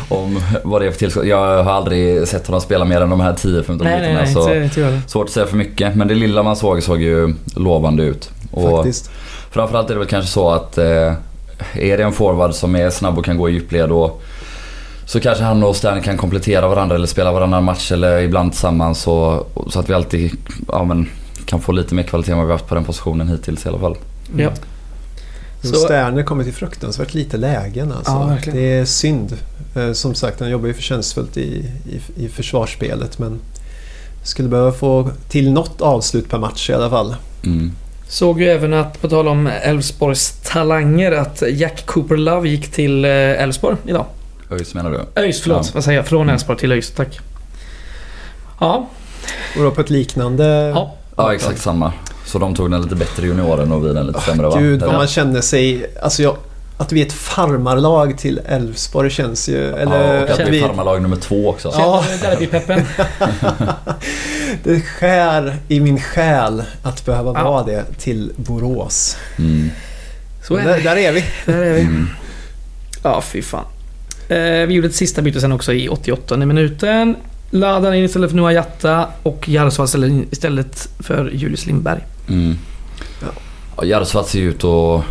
om 0.09 0.39
vad 0.63 0.81
det 0.81 0.87
är 0.87 0.91
för 0.91 0.99
tillskott. 0.99 1.25
Jag 1.25 1.63
har 1.63 1.73
aldrig 1.73 2.27
sett 2.27 2.47
honom 2.47 2.61
spela 2.61 2.85
mer 2.85 3.01
än 3.01 3.09
de 3.09 3.19
här 3.19 3.33
10-15 3.33 3.43
Nej, 3.43 3.65
nej, 3.67 4.13
minuterna. 4.13 4.21
nej. 4.23 4.33
Så 4.33 4.53
Inte, 4.53 4.81
inte 4.81 5.01
svårt 5.09 5.25
att 5.25 5.31
säga 5.31 5.45
för 5.45 5.57
mycket. 5.57 5.95
Men 5.95 6.07
det 6.07 6.15
lilla 6.15 6.43
man 6.43 6.55
såg 6.55 6.83
såg 6.83 7.01
ju 7.01 7.33
lovande 7.55 8.03
ut. 8.03 8.29
Och 8.51 8.77
Faktiskt. 8.77 9.11
framförallt 9.51 9.89
är 9.89 9.93
det 9.93 9.99
väl 9.99 10.07
kanske 10.07 10.31
så 10.31 10.49
att 10.49 10.77
eh, 10.77 11.13
är 11.73 11.97
det 11.97 12.03
en 12.03 12.13
forward 12.13 12.53
som 12.53 12.75
är 12.75 12.89
snabb 12.89 13.17
och 13.17 13.25
kan 13.25 13.37
gå 13.37 13.49
i 13.49 13.53
djupled 13.53 13.91
och 13.91 14.21
så 15.05 15.19
kanske 15.19 15.43
han 15.43 15.63
och 15.63 15.75
Stern 15.75 16.01
kan 16.01 16.17
komplettera 16.17 16.67
varandra 16.67 16.95
eller 16.95 17.07
spela 17.07 17.31
varannan 17.31 17.63
match 17.63 17.91
eller 17.91 18.19
ibland 18.21 18.51
tillsammans 18.51 19.01
så, 19.01 19.45
så 19.69 19.79
att 19.79 19.89
vi 19.89 19.93
alltid 19.93 20.31
ja, 20.67 20.83
men, 20.83 21.09
kan 21.45 21.61
få 21.61 21.71
lite 21.71 21.95
mer 21.95 22.03
kvalitet 22.03 22.31
än 22.31 22.37
vad 22.37 22.47
vi 22.47 22.53
haft 22.53 22.67
på 22.67 22.75
den 22.75 22.83
positionen 22.83 23.27
hittills 23.27 23.65
i 23.65 23.69
alla 23.69 23.79
fall. 23.79 23.95
Ja. 24.37 24.49
Så 25.63 25.75
Sterner 25.75 26.23
kommer 26.23 26.43
till 26.43 26.53
fruktansvärt 26.53 27.13
lite 27.13 27.37
lägen 27.37 27.91
alltså. 27.91 28.11
Ja, 28.11 28.51
det 28.53 28.73
är 28.73 28.85
synd. 28.85 29.37
Eh, 29.75 29.91
Som 29.93 30.15
sagt, 30.15 30.39
han 30.39 30.49
jobbar 30.49 30.67
ju 30.67 30.73
förtjänstfullt 30.73 31.37
i, 31.37 31.65
i, 32.17 32.23
i 32.25 32.29
försvarsspelet 32.29 33.19
men 33.19 33.39
Skulle 34.23 34.49
behöva 34.49 34.71
få 34.71 35.09
till 35.29 35.51
något 35.51 35.81
avslut 35.81 36.29
per 36.29 36.37
match 36.39 36.69
i 36.69 36.73
alla 36.73 36.89
fall. 36.89 37.15
Mm. 37.45 37.71
Såg 38.07 38.41
ju 38.41 38.47
även 38.49 38.73
att, 38.73 39.01
på 39.01 39.09
tal 39.09 39.27
om 39.27 39.47
Elfsborgs 39.47 40.31
talanger, 40.43 41.11
att 41.11 41.43
Jack 41.51 41.85
Cooper 41.85 42.17
Love 42.17 42.49
gick 42.49 42.71
till 42.71 43.05
eh, 43.05 43.11
Elfsborg 43.11 43.77
idag. 43.85 44.05
ÖIS 44.51 44.73
menar 44.73 44.91
du? 44.91 45.21
ÖIS, 45.21 45.41
förlåt. 45.41 45.65
Ja. 45.65 45.71
Vad 45.73 45.83
säger 45.83 45.97
jag? 45.99 46.07
Från 46.07 46.29
Elfsborg 46.29 46.59
till 46.59 46.71
ÖIS, 46.71 46.91
tack. 46.91 47.19
Ja, 48.59 48.87
Och 49.57 49.63
då 49.63 49.71
på 49.71 49.81
ett 49.81 49.89
liknande... 49.89 50.45
ja. 50.75 50.95
Ja, 51.17 51.33
exakt 51.33 51.61
samma. 51.61 51.93
Så 52.25 52.39
de 52.39 52.55
tog 52.55 52.71
den 52.71 52.81
lite 52.81 52.95
bättre 52.95 53.27
junioren 53.27 53.71
och 53.71 53.85
vi 53.85 53.93
den 53.93 54.07
lite 54.07 54.21
sämre 54.21 54.47
va? 54.47 54.59
Gud 54.59 54.81
vad 54.81 54.89
Ja. 54.93 54.97
man 54.97 55.07
känner 55.07 55.41
sig... 55.41 55.85
Alltså 56.01 56.23
jag, 56.23 56.37
att 56.77 56.91
vi 56.91 57.01
är 57.01 57.05
ett 57.05 57.13
farmarlag 57.13 58.17
till 58.17 58.39
Elfsborg 58.45 59.09
känns 59.09 59.49
ju... 59.49 59.57
Ja, 59.57 59.77
Eller 59.77 60.23
och 60.23 60.29
att 60.29 60.39
vi 60.49 60.59
är 60.63 60.67
farmarlag 60.67 61.01
nummer 61.01 61.15
två 61.17 61.49
också. 61.49 61.71
Ja. 61.77 62.03
Känner 62.07 62.31
derbypeppen. 62.31 62.81
det 64.63 64.81
skär 64.81 65.57
i 65.67 65.79
min 65.79 66.01
själ 66.01 66.63
att 66.83 67.05
behöva 67.05 67.33
Ja. 67.35 67.43
vara 67.51 67.63
det 67.63 67.83
till 67.99 68.31
Borås. 68.35 69.17
Mm. 69.37 69.69
Så 70.43 70.55
är 70.55 70.63
där, 70.65 70.77
det. 70.77 70.83
där 70.83 70.95
är 70.95 71.11
vi. 71.11 71.23
Där 71.45 71.57
är 71.61 71.73
vi. 71.73 71.81
Mm. 71.81 72.07
Ja, 73.03 73.21
fy 73.21 73.41
fan. 73.41 73.65
Eh, 74.29 74.37
vi 74.67 74.73
gjorde 74.73 74.87
ett 74.87 74.95
sista 74.95 75.21
byte 75.21 75.41
sen 75.41 75.51
också 75.51 75.73
i 75.73 75.89
88 75.89 76.37
minuten. 76.37 77.15
Ladan 77.51 77.93
in 77.95 78.03
istället 78.03 78.29
för 78.29 78.37
Noah 78.37 78.53
Jatta 78.53 79.07
och 79.23 79.49
Jarosval 79.49 79.85
istället- 79.85 80.33
istället 80.33 80.89
för 80.99 81.29
Julius 81.33 81.65
Lindberg. 81.65 81.99
Mm. 82.29 82.55
Ja. 83.21 83.27
Ja, 83.77 83.83
Jarosvat 83.85 84.27
ser 84.27 84.39
ju 84.39 84.49
ut 84.49 84.63
att 84.63 85.03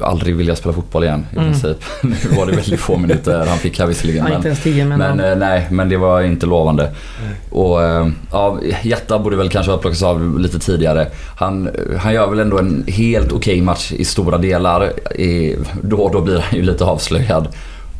aldrig 0.00 0.36
vilja 0.36 0.56
spela 0.56 0.72
fotboll 0.74 1.04
igen 1.04 1.26
i 1.32 1.36
Mm. 1.36 1.50
princip. 1.52 1.76
Nu 2.02 2.36
var 2.36 2.46
det 2.46 2.52
väldigt 2.52 2.80
få 2.80 2.96
minuter 2.96 3.46
han 3.46 3.58
fick 3.58 3.78
här 3.78 3.86
visserligen. 3.86 4.18
Ja, 4.18 4.28
men, 4.28 4.36
inte 4.36 4.48
ens 4.48 4.62
10 4.62 4.84
men... 4.84 4.98
men 4.98 5.18
ja. 5.18 5.26
eh, 5.32 5.38
nej, 5.38 5.66
men 5.70 5.88
det 5.88 5.96
var 5.96 6.22
inte 6.22 6.46
lovande. 6.46 6.90
Och 7.50 7.82
eh, 7.82 8.08
ja, 8.32 8.58
Jatta 8.82 9.18
borde 9.18 9.36
väl 9.36 9.48
kanske 9.50 9.72
ha 9.72 9.78
plockats 9.78 10.02
av 10.02 10.38
lite 10.38 10.58
tidigare. 10.58 11.08
Han, 11.36 11.70
han 11.98 12.14
gör 12.14 12.30
väl 12.30 12.38
ändå 12.38 12.58
en 12.58 12.84
helt 12.88 13.32
okej 13.32 13.60
match 13.60 13.92
i 13.92 14.04
stora 14.04 14.38
delar. 14.38 14.92
I, 15.20 15.56
då 15.82 15.96
och 15.96 16.12
då 16.12 16.20
blir 16.20 16.38
han 16.38 16.56
ju 16.58 16.62
lite 16.62 16.84
avslöjad. 16.84 17.48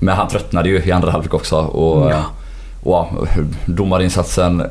Men 0.00 0.16
han 0.16 0.28
tröttnade 0.28 0.68
ju 0.68 0.82
i 0.84 0.92
andra 0.92 1.10
halvlek 1.10 1.34
också. 1.34 1.56
Och, 1.56 2.10
Ja. 2.10 2.24
Ja, 2.84 3.10
domarinsatsen, 3.66 4.62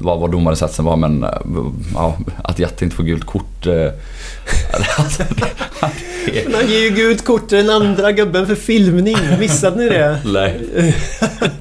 vad 0.00 0.20
vad 0.20 0.30
domarinsatsen 0.30 0.84
var 0.84 0.96
men 0.96 1.24
eh, 1.24 1.30
ja, 1.94 2.16
att 2.44 2.58
Jatta 2.58 2.84
inte 2.84 2.96
får 2.96 3.02
gult 3.04 3.24
kort. 3.24 3.66
eh, 3.66 3.74
alltså, 4.98 5.22
det- 5.28 6.44
Men 6.46 6.54
han 6.54 6.66
ger 6.70 6.78
ju 6.80 6.90
gult 6.90 7.24
kort 7.24 7.48
till 7.48 7.58
den 7.58 7.70
andra 7.70 8.12
gubben 8.12 8.46
för 8.46 8.54
filmning. 8.54 9.16
Missade 9.40 9.76
ni 9.76 9.88
det? 9.88 10.18
Nej. 10.24 10.60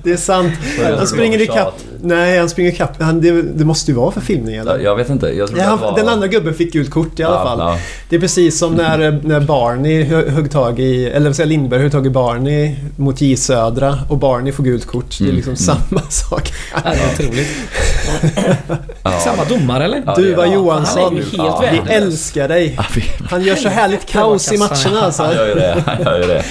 Det 0.03 0.11
är 0.11 0.17
sant. 0.17 0.53
Var 0.83 0.97
Han 0.97 1.07
springer 1.07 1.41
ikapp. 1.41 1.73
Nej, 2.01 2.39
han 2.39 2.49
springer 2.49 2.71
ikapp. 2.71 3.01
Han, 3.01 3.21
det, 3.21 3.41
det 3.41 3.65
måste 3.65 3.91
ju 3.91 3.97
vara 3.97 4.11
för 4.11 4.21
filmning 4.21 4.55
eller? 4.55 4.79
Jag 4.79 4.95
vet 4.95 5.09
inte. 5.09 5.27
Jag 5.27 5.47
tror 5.47 5.59
Ja, 5.61 5.75
var... 5.75 5.95
Den 5.95 6.07
andra 6.09 6.27
gubben 6.27 6.53
fick 6.53 6.73
gult 6.73 6.89
kort 6.89 7.19
i 7.19 7.23
alla 7.23 7.35
Ja, 7.35 7.43
fall. 7.43 7.59
ja. 7.59 7.77
Det 8.09 8.15
är 8.15 8.19
precis 8.19 8.59
som 8.59 8.73
när, 8.73 9.19
när 9.23 9.39
Barney 9.39 10.03
hö- 10.03 10.29
högg 10.29 10.51
tag 10.51 10.79
i, 10.79 11.05
eller 11.05 11.25
vad 11.25 11.35
säger 11.35 11.47
jag, 11.47 11.49
Lindberg 11.49 11.81
högg 11.81 11.91
tag 11.91 12.07
i 12.07 12.09
Barney 12.09 12.75
mot 12.97 13.21
J 13.21 13.37
Södra 13.37 13.99
och 14.09 14.17
Barney 14.17 14.51
får 14.51 14.63
gult 14.63 14.85
kort. 14.85 15.15
Det 15.19 15.23
är 15.23 15.29
Mm, 15.29 15.35
liksom 15.35 15.53
mm. 15.53 15.81
samma 15.89 16.01
sak. 16.09 16.53
Ja, 16.73 16.79
det 16.91 17.23
är 17.23 17.25
otroligt. 17.27 17.47
Samma 19.23 19.45
domare 19.45 19.83
eller? 19.85 20.01
Det 20.15 20.41
är- 20.41 20.53
Johansson, 20.53 21.03
Han 21.03 21.13
är 21.13 21.17
ju 21.17 21.23
helt 21.23 21.33
Ja, 21.37 21.63
vi 21.87 21.93
älskar 21.93 22.47
dig. 22.47 22.79
Han 23.29 23.41
gör 23.43 23.55
så 23.55 23.69
härligt 23.69 24.05
kaos 24.05 24.51
i 24.51 24.57
matcherna 24.57 25.01
alltså. 25.01 25.23
Han 25.23 25.33
gör 25.35 25.47
ju 25.47 25.55
det. 25.55 25.83
Han 25.85 26.01
gör 26.03 26.19
ju 26.21 26.27
det. 26.27 26.43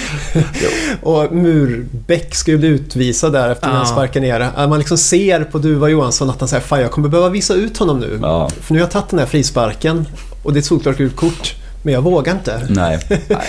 Och 1.01 1.35
Murbäck 1.35 2.35
ska 2.35 2.51
ju 2.51 2.57
bli 2.57 2.67
utvisad 2.67 3.33
där 3.33 3.49
efter 3.49 3.67
att 3.67 3.73
Ja. 3.73 3.77
han 3.77 3.87
sparkar 3.87 4.21
ner. 4.21 4.67
Man 4.67 4.79
liksom 4.79 4.97
ser 4.97 5.36
på 5.45 5.57
Duva 5.57 5.89
Johansson 5.89 6.29
att 6.29 6.39
han 6.39 6.49
säger 6.49 6.63
Fan 6.63 6.81
jag 6.81 6.91
kommer 6.91 7.09
behöva 7.09 7.29
visa 7.29 7.53
ut 7.53 7.77
honom 7.77 7.99
nu. 7.99 8.19
Ja. 8.21 8.49
För 8.49 8.73
nu 8.73 8.79
har 8.79 8.83
jag 8.83 8.91
tagit 8.91 9.09
den 9.09 9.19
här 9.19 9.25
frisparken 9.25 10.05
och 10.43 10.53
det 10.53 10.57
är 10.57 10.59
ett 10.59 10.65
solklart 10.65 10.97
gult 10.97 11.15
kort. 11.15 11.55
Men 11.81 11.93
jag 11.93 12.01
vågar 12.01 12.33
inte. 12.33 12.67
Nej. 12.69 12.99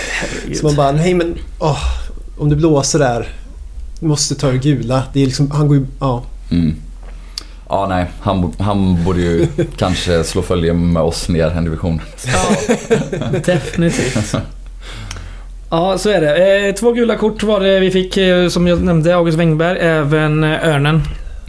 Så 0.54 0.66
man 0.66 0.76
bara, 0.76 0.92
nej 0.92 1.14
men 1.14 1.38
åh, 1.58 1.84
om 2.38 2.48
det 2.48 2.56
blåser 2.56 2.98
där. 2.98 3.28
Du 4.00 4.06
måste 4.06 4.34
ta 4.34 4.50
det 4.50 4.58
gula. 4.58 5.02
Det 5.12 5.22
är 5.22 5.26
liksom, 5.26 5.50
han 5.50 5.68
går 5.68 5.76
ju, 5.76 5.86
ja. 6.00 6.22
Mm. 6.50 6.74
Ja, 7.68 7.86
nej. 7.88 8.06
Han, 8.20 8.52
han 8.58 9.04
borde 9.04 9.20
ju 9.20 9.46
kanske 9.76 10.24
slå 10.24 10.42
följe 10.42 10.72
med 10.72 11.02
oss 11.02 11.28
ner 11.28 11.46
en 11.50 11.64
division. 11.64 12.00
Ja, 12.26 12.56
definitivt. 13.44 14.34
Ja, 15.70 15.98
så 15.98 16.10
är 16.10 16.20
det. 16.20 16.66
Eh, 16.68 16.74
två 16.74 16.92
gula 16.92 17.16
kort 17.16 17.42
var 17.42 17.60
det 17.60 17.80
vi 17.80 17.90
fick, 17.90 18.16
eh, 18.16 18.48
som 18.48 18.66
jag 18.66 18.82
nämnde, 18.82 19.16
August 19.16 19.38
Wengberg. 19.38 19.78
Även 19.80 20.44
Örnen. 20.44 21.02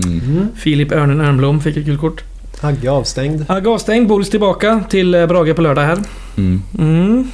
Mm. 0.06 0.48
Filip 0.56 0.92
Örnen 0.92 1.22
Örnblom 1.22 1.62
fick 1.62 1.78
ett 1.78 1.86
gult 1.86 2.00
kort. 2.02 2.24
Hagge 2.62 2.92
avstängd. 2.92 3.46
Ja, 3.48 3.60
Gavstäng, 3.60 4.08
Boris 4.08 4.30
tillbaka 4.30 4.84
till 4.90 5.16
eh, 5.16 5.26
Brage 5.28 5.56
på 5.56 5.62
lördag 5.62 5.82
här. 5.82 5.98
Mm. 6.38 6.62
Mm. 6.80 7.28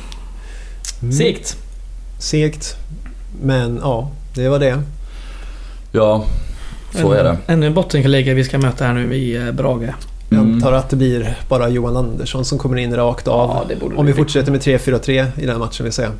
Mm. 1.01 1.13
Segt. 1.13 1.57
Segt. 2.19 2.75
Men 3.43 3.79
ja, 3.83 4.11
det 4.35 4.49
var 4.49 4.59
det. 4.59 4.81
Ja, 5.91 6.25
så 7.01 7.11
är 7.11 7.23
det. 7.23 7.37
Ännu 7.47 7.65
en 7.67 7.73
bottenkollega 7.73 8.33
vi 8.33 8.43
ska 8.43 8.57
möta 8.57 8.85
här 8.85 8.93
nu 8.93 9.13
i 9.15 9.35
eh, 9.47 9.51
Brage. 9.51 9.89
Jag 10.29 10.39
Mm. 10.39 10.53
antar 10.55 10.71
att 10.73 10.89
det 10.89 10.95
blir 10.95 11.37
bara 11.49 11.69
Johan 11.69 11.97
Andersson 11.97 12.45
som 12.45 12.57
kommer 12.57 12.77
in 12.77 12.95
rakt 12.95 13.27
av. 13.27 13.49
Ja, 13.49 13.63
det 13.69 13.75
borde 13.79 13.95
om 13.95 14.05
vi 14.05 14.13
fortsätter 14.13 14.51
med 14.51 14.61
3-4-3 14.61 15.27
i 15.41 15.45
den 15.45 15.59
matchen 15.59 15.83
vill 15.83 15.93
säga. 15.93 16.11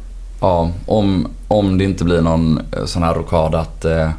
Ja, 0.41 0.71
om, 0.85 1.27
om 1.47 1.77
det 1.77 1.83
inte 1.83 2.03
blir 2.03 2.21
någon 2.21 2.57
eh, 2.77 2.85
sån 2.85 3.03
här 3.03 3.13
rokad 3.13 3.55
att, 3.55 3.85
eh, 3.85 4.09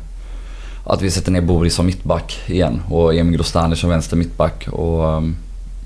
att 0.87 1.02
vi 1.02 1.11
sätter 1.11 1.33
ner 1.33 1.40
Boris 1.40 1.75
som 1.75 1.87
mittback 1.87 2.40
igen 2.47 2.83
och 2.90 3.14
Emil 3.14 3.37
Grostani 3.37 3.76
som 3.76 3.90
vänster 3.90 4.16
mittback 4.16 4.69
och, 4.69 5.16
um, 5.16 5.37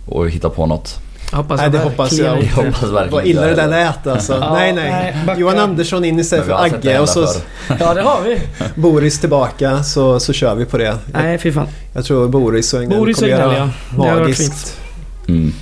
och 0.07 0.31
hittar 0.31 0.49
på 0.49 0.67
något. 0.67 0.99
Hoppas 1.33 1.61
Nej, 1.61 1.71
det 1.71 1.79
hoppas 1.79 2.13
jag. 2.13 2.43
Jag 2.43 2.51
hoppas 2.51 2.83
verkligen 2.83 3.11
Vad 3.11 3.27
illa 3.27 3.47
det 3.47 3.55
där 3.55 3.69
lät 3.69 4.07
alltså. 4.07 4.33
Ja, 4.33 4.53
nej, 4.53 4.73
nej. 4.73 5.15
Johan 5.39 5.59
Andersson 5.59 6.05
in 6.05 6.19
istället 6.19 6.47
för 6.47 6.53
har 6.53 6.65
Agge 6.65 7.01
och 7.01 7.09
så. 7.09 7.27
Ja, 7.81 7.95
det 7.95 8.03
har 8.03 8.23
vi. 8.23 8.41
Boris 8.75 9.21
tillbaka 9.21 9.83
så, 9.83 10.21
så 10.21 10.33
kör 10.33 10.55
vi 10.55 10.65
på 10.65 10.79
det. 10.79 10.99
Nej, 11.13 11.39
fy 11.39 11.53
fan. 11.53 11.69
Jag 11.93 12.05
tror 12.05 12.29
Boris 12.29 12.75
och 12.75 12.89
Boris 12.89 13.17
och 13.17 13.23
kommer 13.23 13.39
göra 13.39 13.57
ja. 13.57 13.69
Det 13.91 14.09
hade 14.09 14.21
varit 14.21 14.21
magiskt. 14.21 14.81
Mm. 15.29 15.53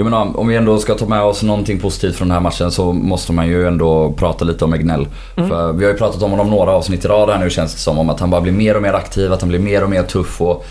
Jag 0.00 0.04
menar, 0.04 0.40
om 0.40 0.48
vi 0.48 0.56
ändå 0.56 0.78
ska 0.78 0.94
ta 0.94 1.06
med 1.06 1.22
oss 1.22 1.42
någonting 1.42 1.78
positivt 1.78 2.16
från 2.16 2.28
den 2.28 2.34
här 2.34 2.40
matchen 2.40 2.70
så 2.70 2.92
måste 2.92 3.32
man 3.32 3.48
ju 3.48 3.66
ändå 3.66 4.12
prata 4.12 4.44
lite 4.44 4.64
om 4.64 4.74
Egnell. 4.74 5.08
Mm. 5.36 5.48
För 5.48 5.72
vi 5.72 5.84
har 5.84 5.92
ju 5.92 5.98
pratat 5.98 6.22
om 6.22 6.30
honom 6.30 6.50
några 6.50 6.70
avsnitt 6.70 7.04
i 7.04 7.08
rad 7.08 7.30
här 7.30 7.38
nu 7.38 7.50
känns 7.50 7.72
det 7.72 7.78
som. 7.78 7.98
Om 7.98 8.10
att 8.10 8.20
han 8.20 8.30
bara 8.30 8.40
blir 8.40 8.52
mer 8.52 8.76
och 8.76 8.82
mer 8.82 8.92
aktiv, 8.92 9.32
att 9.32 9.40
han 9.40 9.48
blir 9.48 9.58
mer 9.58 9.84
och 9.84 9.90
mer 9.90 10.02
tuff. 10.02 10.40
Och, 10.40 10.66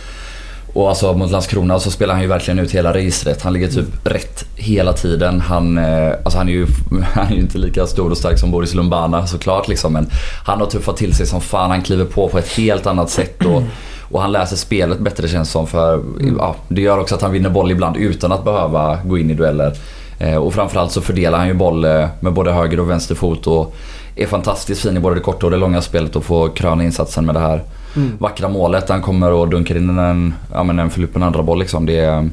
och 0.74 0.90
alltså 0.90 1.14
mot 1.14 1.32
Landskrona 1.32 1.80
så 1.80 1.92
spelar 1.92 2.14
han 2.14 2.24
ju 2.24 2.30
verkligen 2.30 2.60
ut 2.60 2.72
hela 2.72 2.94
registret. 2.94 3.42
Han 3.42 3.54
ligger 3.54 3.68
typ 3.68 3.88
rätt 4.04 4.46
hela 4.56 4.94
tiden. 4.94 5.42
Han, 5.42 5.78
eh, 5.78 6.12
alltså 6.24 6.38
han, 6.38 6.50
är 6.50 6.54
ju, 6.54 6.68
han 7.14 7.28
är 7.28 7.32
ju 7.32 7.40
inte 7.40 7.58
lika 7.58 7.88
stor 7.88 8.12
och 8.12 8.18
stark 8.18 8.40
som 8.40 8.52
Boris 8.52 8.74
Lumbana 8.74 9.28
såklart 9.28 9.68
liksom. 9.68 9.94
Men 9.94 10.10
han 10.46 10.60
har 10.60 10.68
tuffat 10.68 10.98
till 10.98 11.16
sig 11.16 11.26
som 11.26 11.42
fan. 11.42 11.70
Han 11.70 11.82
kliver 11.82 12.06
på 12.06 12.28
på 12.30 12.38
ett 12.38 12.58
helt 12.58 12.88
annat 12.88 13.10
sätt. 13.10 13.46
Och, 13.46 13.64
och 14.12 14.22
han 14.22 14.32
läser 14.32 14.56
spelet 14.56 15.00
bättre 15.00 15.28
känns 15.28 15.48
det 15.48 15.52
som. 15.52 15.68
För 15.68 16.04
ja, 16.38 16.56
det 16.68 16.82
gör 16.82 17.00
också 17.00 17.16
att 17.16 17.22
han 17.22 17.32
vinner 17.32 17.50
boll 17.50 17.72
ibland 17.72 17.98
utan 17.98 18.32
att 18.32 18.44
behöva 18.44 19.00
gå 19.06 19.18
in 19.18 19.32
i 19.32 19.34
dueller. 19.34 19.74
Eh, 20.20 20.36
och 20.36 20.54
framförallt 20.54 20.92
så 20.92 21.02
fördelar 21.02 21.38
han 21.38 21.48
ju 21.48 21.54
boll 21.54 21.86
eh, 21.86 22.08
med 22.20 22.34
både 22.34 22.52
höger 22.52 22.80
och 22.80 22.90
vänster 22.90 23.16
fot. 23.16 23.48
Och 23.48 23.76
är 24.16 24.26
fantastiskt 24.28 24.82
fin 24.82 24.98
i 24.98 25.00
både 25.00 25.16
det 25.16 25.22
korta 25.22 25.46
och 25.46 25.52
det 25.52 25.58
långa 25.58 25.82
spelet 25.82 26.16
och 26.16 26.24
får 26.24 26.50
kröna 26.50 26.84
insatsen 26.84 27.26
med 27.26 27.36
det 27.36 27.40
här 27.40 27.64
Mm. 27.96 28.12
vackra 28.20 28.50
målet. 28.50 28.90
Han 28.90 29.02
kommer 29.02 29.32
och 29.32 29.50
dunkar 29.50 29.76
in 29.78 30.00
en, 30.00 30.34
ja, 30.54 30.64
men 30.64 30.80
en 30.80 30.90
Filippen 30.90 31.24
andra 31.24 31.44
boll 31.44 31.60
liksom. 31.60 31.86
Det 31.86 32.00
är 32.00 32.30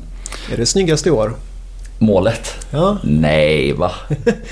Är 0.52 0.56
det 0.56 0.66
snyggaste 0.66 1.08
i 1.08 1.12
år? 1.12 1.34
Målet. 1.98 2.66
Ja. 2.70 2.98
Nej 3.02 3.72
va? 3.72 3.90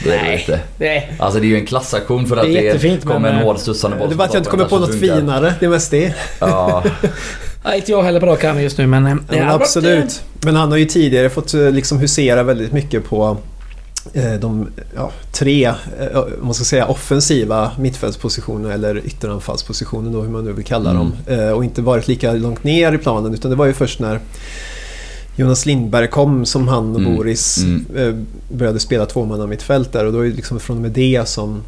Det 0.05 0.15
är 0.15 0.25
det 0.25 0.39
inte. 0.41 0.61
Nej. 0.79 1.13
Alltså 1.19 1.41
det 1.41 1.47
är 1.47 1.49
ju 1.49 1.57
en 1.59 1.67
klassaktion 1.67 2.27
för 2.27 2.37
att 2.37 2.47
Det 2.47 2.69
är 2.69 2.79
det, 2.79 3.05
kommer 3.05 3.29
en 3.29 3.37
eh, 3.39 3.43
hård 3.45 3.59
studsande 3.59 3.97
boll. 3.97 4.09
Det 4.09 4.15
är 4.15 4.17
bara 4.17 4.25
att 4.29 4.35
jag 4.35 4.41
inte 4.41 4.51
kommer 4.51 4.65
på 4.65 4.79
något 4.79 4.95
finare. 5.01 5.55
Det 5.61 5.67
är 5.67 5.71
mest 5.71 5.91
det. 5.91 6.15
Ja, 6.41 6.85
Nej, 7.65 7.79
inte 7.79 7.91
jag 7.91 8.03
heller 8.03 8.21
på 8.21 8.27
rak 8.27 8.45
arm 8.45 8.61
just 8.61 8.79
nu 8.79 8.87
men... 8.87 9.07
eh, 9.07 9.13
Ja, 9.31 9.37
men 9.37 9.49
absolut. 9.51 10.23
Men 10.41 10.57
han 10.57 10.71
har 10.71 10.79
ju 10.79 10.85
tidigare 10.85 11.31
fått 11.31 11.55
eh, 11.55 11.71
liksom 11.71 11.99
husera 11.99 12.43
väldigt 12.43 12.73
mycket 12.73 13.05
på 13.09 13.37
eh, 14.13 14.33
de 14.33 14.69
ja, 14.97 15.11
tre, 15.33 15.65
eh, 15.67 15.75
man 16.43 16.55
ska 16.55 16.65
säga 16.65 16.87
offensiva 16.87 17.71
mittfältspositioner 17.79 18.71
eller 18.71 18.99
ytteranfallspositioner 19.07 20.11
då 20.11 20.21
hur 20.23 20.29
man 20.31 20.45
nu 20.45 20.53
vill 20.53 20.65
kalla 20.65 20.91
Mm. 20.91 21.03
dem. 21.27 21.39
Eh, 21.39 21.49
Och 21.51 21.65
inte 21.65 21.83
varit 21.83 22.09
lika 22.09 22.33
långt 22.33 22.65
ner 22.65 22.93
i 22.93 22.99
planen 22.99 23.35
utan 23.35 23.51
det 23.51 23.57
var 23.57 23.67
ju 23.67 23.73
först 23.73 24.01
när 24.01 24.21
Jonas 25.37 25.67
Lindberg 25.67 26.09
kom 26.09 26.47
som 26.47 26.69
han 26.69 26.95
och 26.95 27.00
Mm, 27.00 27.17
Boris 27.17 27.59
mm. 27.59 27.87
eh, 27.97 28.14
började 28.57 28.81
spela 28.81 29.07
tvåmanna 29.07 29.47
mittfält 29.47 29.93
där 29.93 30.07
och 30.07 30.12
då 30.12 30.21
är 30.21 30.25
det 30.25 30.37
liksom 30.37 30.61
från 30.61 30.76
och 30.76 30.83
med 30.83 30.91
det 30.91 31.29
som 31.29 31.62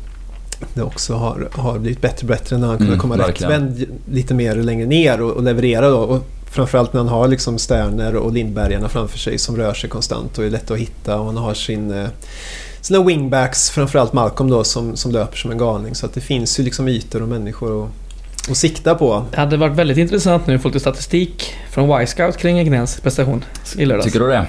det 0.74 0.82
också 0.82 1.14
har, 1.14 1.48
har 1.52 1.78
blivit 1.78 2.00
bättre 2.00 2.24
och 2.24 2.28
bättre 2.28 2.58
när 2.58 2.66
han 2.66 2.76
kunde 2.76 2.92
Mm, 2.92 3.00
komma 3.00 3.18
rättvänd 3.28 3.84
lite 4.10 4.34
mer 4.34 4.54
längre 4.56 4.86
ner 4.86 5.22
och, 5.22 5.30
och 5.30 5.42
leverera 5.42 5.88
då. 5.90 5.98
Och 5.98 6.22
framförallt 6.50 6.92
när 6.92 7.00
han 7.00 7.08
har 7.08 7.28
liksom 7.28 7.58
Sterner 7.58 8.16
och 8.16 8.32
Lindbergarna 8.32 8.88
framför 8.88 9.18
sig 9.18 9.38
som 9.38 9.56
rör 9.56 9.74
sig 9.74 9.90
konstant 9.90 10.38
och 10.38 10.44
är 10.44 10.50
lätta 10.50 10.74
att 10.74 10.80
hitta 10.80 11.18
och 11.20 11.26
han 11.26 11.36
har 11.36 11.54
sin, 11.54 11.90
eh, 11.90 12.08
sina 12.80 13.02
wingbacks, 13.02 13.70
framförallt 13.70 14.12
Malcolm 14.12 14.50
då 14.50 14.64
som, 14.64 14.96
som 14.96 15.12
löper 15.12 15.36
som 15.36 15.50
en 15.50 15.58
galning. 15.58 15.94
Så 15.94 16.06
att 16.06 16.14
det 16.14 16.20
finns 16.20 16.60
ju 16.60 16.64
liksom 16.64 16.88
ytor 16.88 17.22
och 17.22 17.28
människor 17.28 17.84
att 17.84 17.90
att 18.50 18.56
sikta 18.56 18.94
på. 18.94 19.24
Det 19.30 19.36
hade 19.36 19.56
varit 19.56 19.72
väldigt 19.76 19.98
intressant 19.98 20.46
nu 20.46 20.54
att 20.54 20.62
få 20.62 20.68
lite 20.68 20.80
statistik 20.80 21.54
från 21.70 22.02
Y-Scout 22.02 22.36
kring 22.36 22.58
Egnells 22.58 23.00
prestation 23.00 23.44
i 23.78 23.84
lördags. 23.84 24.04
Tycker 24.06 24.20
du 24.20 24.26
det? 24.28 24.46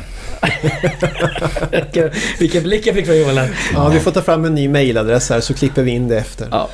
Vilken- 1.72 2.10
Vilken 2.40 2.64
blick 2.64 2.88
jag 2.88 2.96
fick 2.96 3.06
från 3.06 3.18
Joel 3.18 3.38
här. 3.38 3.50
Ja, 3.74 3.90
vi 3.90 4.00
får 4.00 4.12
ta 4.12 4.22
fram 4.22 4.46
en 4.46 4.56
ny 4.56 4.70
mailadress 4.70 5.30
här 5.30 5.40
så 5.40 5.54
klipper 5.54 5.84
vi 5.84 5.92
in 5.92 6.08
det 6.08 6.18
efter. 6.18 6.48
Ja. 6.52 6.70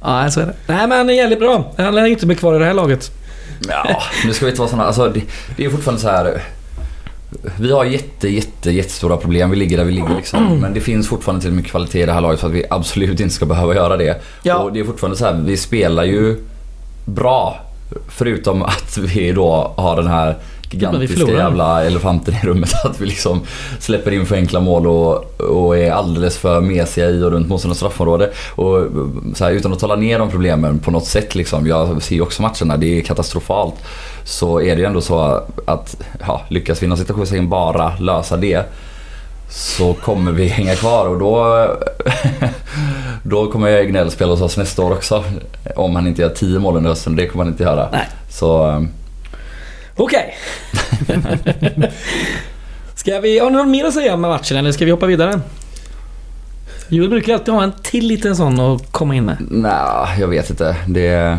ja, 0.00 0.30
så 0.30 0.40
är 0.40 0.46
det. 0.46 0.54
Nej 0.66 0.86
men 0.88 1.08
jävligt 1.16 1.38
bra. 1.38 1.72
Han 1.76 1.94
lär 1.94 2.06
inte 2.06 2.26
bli 2.26 2.36
kvar 2.36 2.56
i 2.56 2.58
det 2.58 2.64
här 2.64 2.74
laget. 2.74 3.10
Ja, 3.68 4.02
nu 4.26 4.32
ska 4.32 4.44
vi 4.44 4.50
inte 4.50 4.60
vara 4.60 4.70
såna. 4.70 4.84
Alltså, 4.84 5.08
det, 5.08 5.20
det 5.56 5.64
är 5.64 5.70
fortfarande 5.70 6.02
så 6.02 6.08
här. 6.08 6.42
Vi 7.58 7.72
har 7.72 7.84
jätte, 7.84 8.28
jätte, 8.28 8.70
jättestora 8.70 9.16
problem. 9.16 9.50
Vi 9.50 9.56
ligger 9.56 9.76
där 9.76 9.84
vi 9.84 9.92
ligger 9.92 10.16
liksom. 10.16 10.60
Men 10.60 10.74
det 10.74 10.80
finns 10.80 11.08
fortfarande 11.08 11.40
tillräckligt 11.40 11.56
mycket 11.56 11.70
kvalitet 11.70 12.02
i 12.02 12.06
det 12.06 12.12
här 12.12 12.20
laget 12.20 12.40
för 12.40 12.46
att 12.46 12.54
vi 12.54 12.64
absolut 12.70 13.20
inte 13.20 13.34
ska 13.34 13.46
behöva 13.46 13.74
göra 13.74 13.96
det. 13.96 14.22
Ja. 14.42 14.58
Och 14.58 14.72
det 14.72 14.80
är 14.80 14.84
fortfarande 14.84 15.16
så 15.16 15.24
här, 15.24 15.32
vi 15.32 15.56
spelar 15.56 16.04
ju 16.04 16.36
bra. 17.04 17.60
Förutom 18.08 18.62
att 18.62 18.98
vi 18.98 19.32
då 19.32 19.74
har 19.76 19.96
den 19.96 20.06
här 20.06 20.36
gigantiska 20.74 21.32
jävla 21.32 21.84
elefanten 21.84 22.34
i 22.34 22.46
rummet. 22.46 22.72
Att 22.84 23.00
vi 23.00 23.06
liksom 23.06 23.40
släpper 23.78 24.10
in 24.10 24.26
för 24.26 24.36
enkla 24.36 24.60
mål 24.60 24.86
och, 24.86 25.40
och 25.40 25.78
är 25.78 25.92
alldeles 25.92 26.38
för 26.38 26.60
mesiga 26.60 27.10
i 27.10 27.22
och 27.22 27.30
runt 27.30 27.48
motståndarnas 27.48 27.78
straffområde. 27.78 28.30
Och 28.54 28.86
så 29.34 29.44
här, 29.44 29.52
utan 29.52 29.72
att 29.72 29.78
tala 29.78 29.96
ner 29.96 30.18
de 30.18 30.30
problemen 30.30 30.78
på 30.78 30.90
något 30.90 31.06
sätt 31.06 31.34
liksom. 31.34 31.66
Jag 31.66 32.02
ser 32.02 32.14
ju 32.14 32.20
också 32.20 32.42
matcherna, 32.42 32.76
det 32.76 32.98
är 32.98 33.02
katastrofalt. 33.02 33.74
Så 34.24 34.60
är 34.60 34.76
det 34.76 34.80
ju 34.80 34.86
ändå 34.86 35.00
så 35.00 35.42
att 35.66 35.96
ja, 36.26 36.42
lyckas 36.48 36.82
vi 36.82 36.86
inom 36.86 36.98
situationen 36.98 37.48
bara 37.48 37.96
lösa 37.98 38.36
det 38.36 38.64
så 39.54 39.94
kommer 39.94 40.32
vi 40.32 40.46
hänga 40.48 40.74
kvar 40.74 41.06
och 41.06 41.18
då, 41.18 41.66
då 43.22 43.52
kommer 43.52 43.68
Egnell 43.68 44.10
spela 44.10 44.32
hos 44.32 44.40
oss 44.40 44.56
nästa 44.56 44.82
år 44.82 44.92
också. 44.92 45.24
Om 45.76 45.96
han 45.96 46.06
inte 46.06 46.22
gör 46.22 46.28
10 46.28 46.58
mål 46.58 46.76
under 46.76 46.90
hösten, 46.90 47.16
det 47.16 47.26
kommer 47.26 47.44
han 47.44 47.52
inte 47.52 47.62
göra. 47.62 47.88
Nej. 47.92 48.08
Så 48.30 48.86
Okej. 49.96 50.34
ska 52.94 53.20
vi... 53.20 53.38
Har 53.38 53.50
ni 53.50 53.56
något 53.56 53.68
mer 53.68 53.84
att 53.84 53.94
säga 53.94 54.14
om 54.14 54.20
matchen 54.20 54.56
eller 54.56 54.72
ska 54.72 54.84
vi 54.84 54.90
hoppa 54.90 55.06
vidare? 55.06 55.40
Joel 56.88 57.10
brukar 57.10 57.34
alltid 57.34 57.54
ha 57.54 57.62
en 57.62 57.72
till 57.82 58.06
liten 58.06 58.36
sån 58.36 58.60
att 58.60 58.92
komma 58.92 59.14
in 59.14 59.24
med. 59.24 59.36
nej, 59.50 60.20
jag 60.20 60.28
vet 60.28 60.50
inte. 60.50 60.76
Det... 60.88 61.38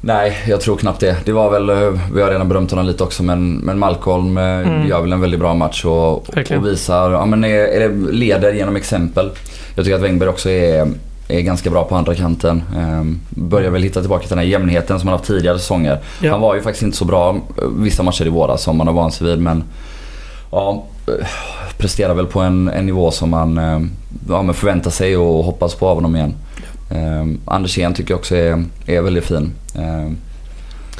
Nej, 0.00 0.38
jag 0.48 0.60
tror 0.60 0.76
knappt 0.76 1.00
det. 1.00 1.16
Det 1.24 1.32
var 1.32 1.50
väl, 1.50 1.66
vi 2.14 2.22
har 2.22 2.30
redan 2.30 2.48
berömt 2.48 2.70
honom 2.70 2.86
lite 2.86 3.02
också 3.04 3.22
men, 3.22 3.56
men 3.56 3.78
Malcolm 3.78 4.38
eh, 4.38 4.44
Mm. 4.44 4.88
gör 4.88 5.00
väl 5.00 5.12
en 5.12 5.20
väldigt 5.20 5.40
bra 5.40 5.54
match 5.54 5.84
och, 5.84 6.12
och 6.28 6.66
visar, 6.66 7.10
ja 7.10 7.26
men 7.26 7.44
är, 7.44 7.50
är 7.50 8.12
leder 8.12 8.52
genom 8.52 8.76
exempel. 8.76 9.30
Jag 9.74 9.84
tycker 9.84 9.96
att 9.96 10.02
Wengberg 10.02 10.28
också 10.28 10.50
är, 10.50 10.88
är 11.28 11.40
ganska 11.40 11.70
bra 11.70 11.84
på 11.84 11.94
andra 11.96 12.14
kanten. 12.14 12.62
Ehm, 12.76 13.20
börjar 13.30 13.70
väl 13.70 13.82
hitta 13.82 14.00
tillbaka 14.00 14.20
till 14.22 14.28
den 14.28 14.38
här 14.38 14.44
jämnheten 14.44 15.00
som 15.00 15.08
han 15.08 15.18
haft 15.18 15.28
tidigare 15.28 15.58
säsonger. 15.58 15.98
Ja. 16.22 16.30
Han 16.30 16.40
var 16.40 16.54
ju 16.54 16.62
faktiskt 16.62 16.82
inte 16.82 16.96
så 16.96 17.04
bra 17.04 17.30
eh, 17.30 17.64
vissa 17.78 18.02
matcher 18.02 18.26
i 18.26 18.28
våras 18.28 18.62
som 18.62 18.76
man 18.76 18.86
har 18.86 18.94
vant 18.94 19.14
sig 19.14 19.26
vid 19.26 19.38
men 19.38 19.64
ja, 20.50 20.84
eh, 21.06 21.26
presterar 21.78 22.14
väl 22.14 22.26
på 22.26 22.40
en, 22.40 22.68
en 22.68 22.86
nivå 22.86 23.10
som 23.10 23.30
man 23.30 23.58
eh, 23.58 23.80
ja, 24.28 24.42
men 24.42 24.54
förväntar 24.54 24.90
sig 24.90 25.16
och 25.16 25.44
hoppas 25.44 25.74
på 25.74 25.88
av 25.88 25.94
honom 25.94 26.16
igen. 26.16 26.34
Um, 26.90 27.40
Andersén 27.44 27.94
tycker 27.94 28.10
jag 28.12 28.18
också 28.18 28.36
är, 28.36 28.64
är 28.86 29.00
väldigt 29.02 29.24
fin. 29.24 29.52
Ehm, 29.74 30.16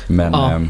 men 0.06 0.32
Ja. 0.32 0.52
ja. 0.52 0.60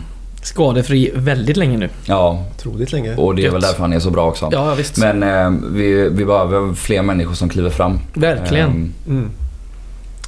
Skadefri 0.42 1.10
väldigt 1.14 1.56
länge 1.56 1.78
nu. 1.78 1.88
ja, 2.06 2.44
Otroligt 2.56 2.92
länge. 2.92 3.16
och 3.16 3.34
det 3.34 3.46
är 3.46 3.50
väl 3.50 3.60
därför 3.60 3.80
han 3.80 3.92
är 3.92 3.98
så 4.00 4.10
bra 4.10 4.26
också. 4.28 4.48
Ja, 4.52 4.74
visst. 4.74 4.98
Men 4.98 5.22
eh, 5.22 5.50
vi, 5.72 6.08
vi 6.08 6.24
behöver 6.24 6.74
fler 6.74 7.02
människor 7.02 7.34
som 7.34 7.48
kliver 7.48 7.70
fram. 7.70 7.98
Verkligen. 8.14 8.68
Ehm, 8.70 8.92
Mm. 9.08 9.30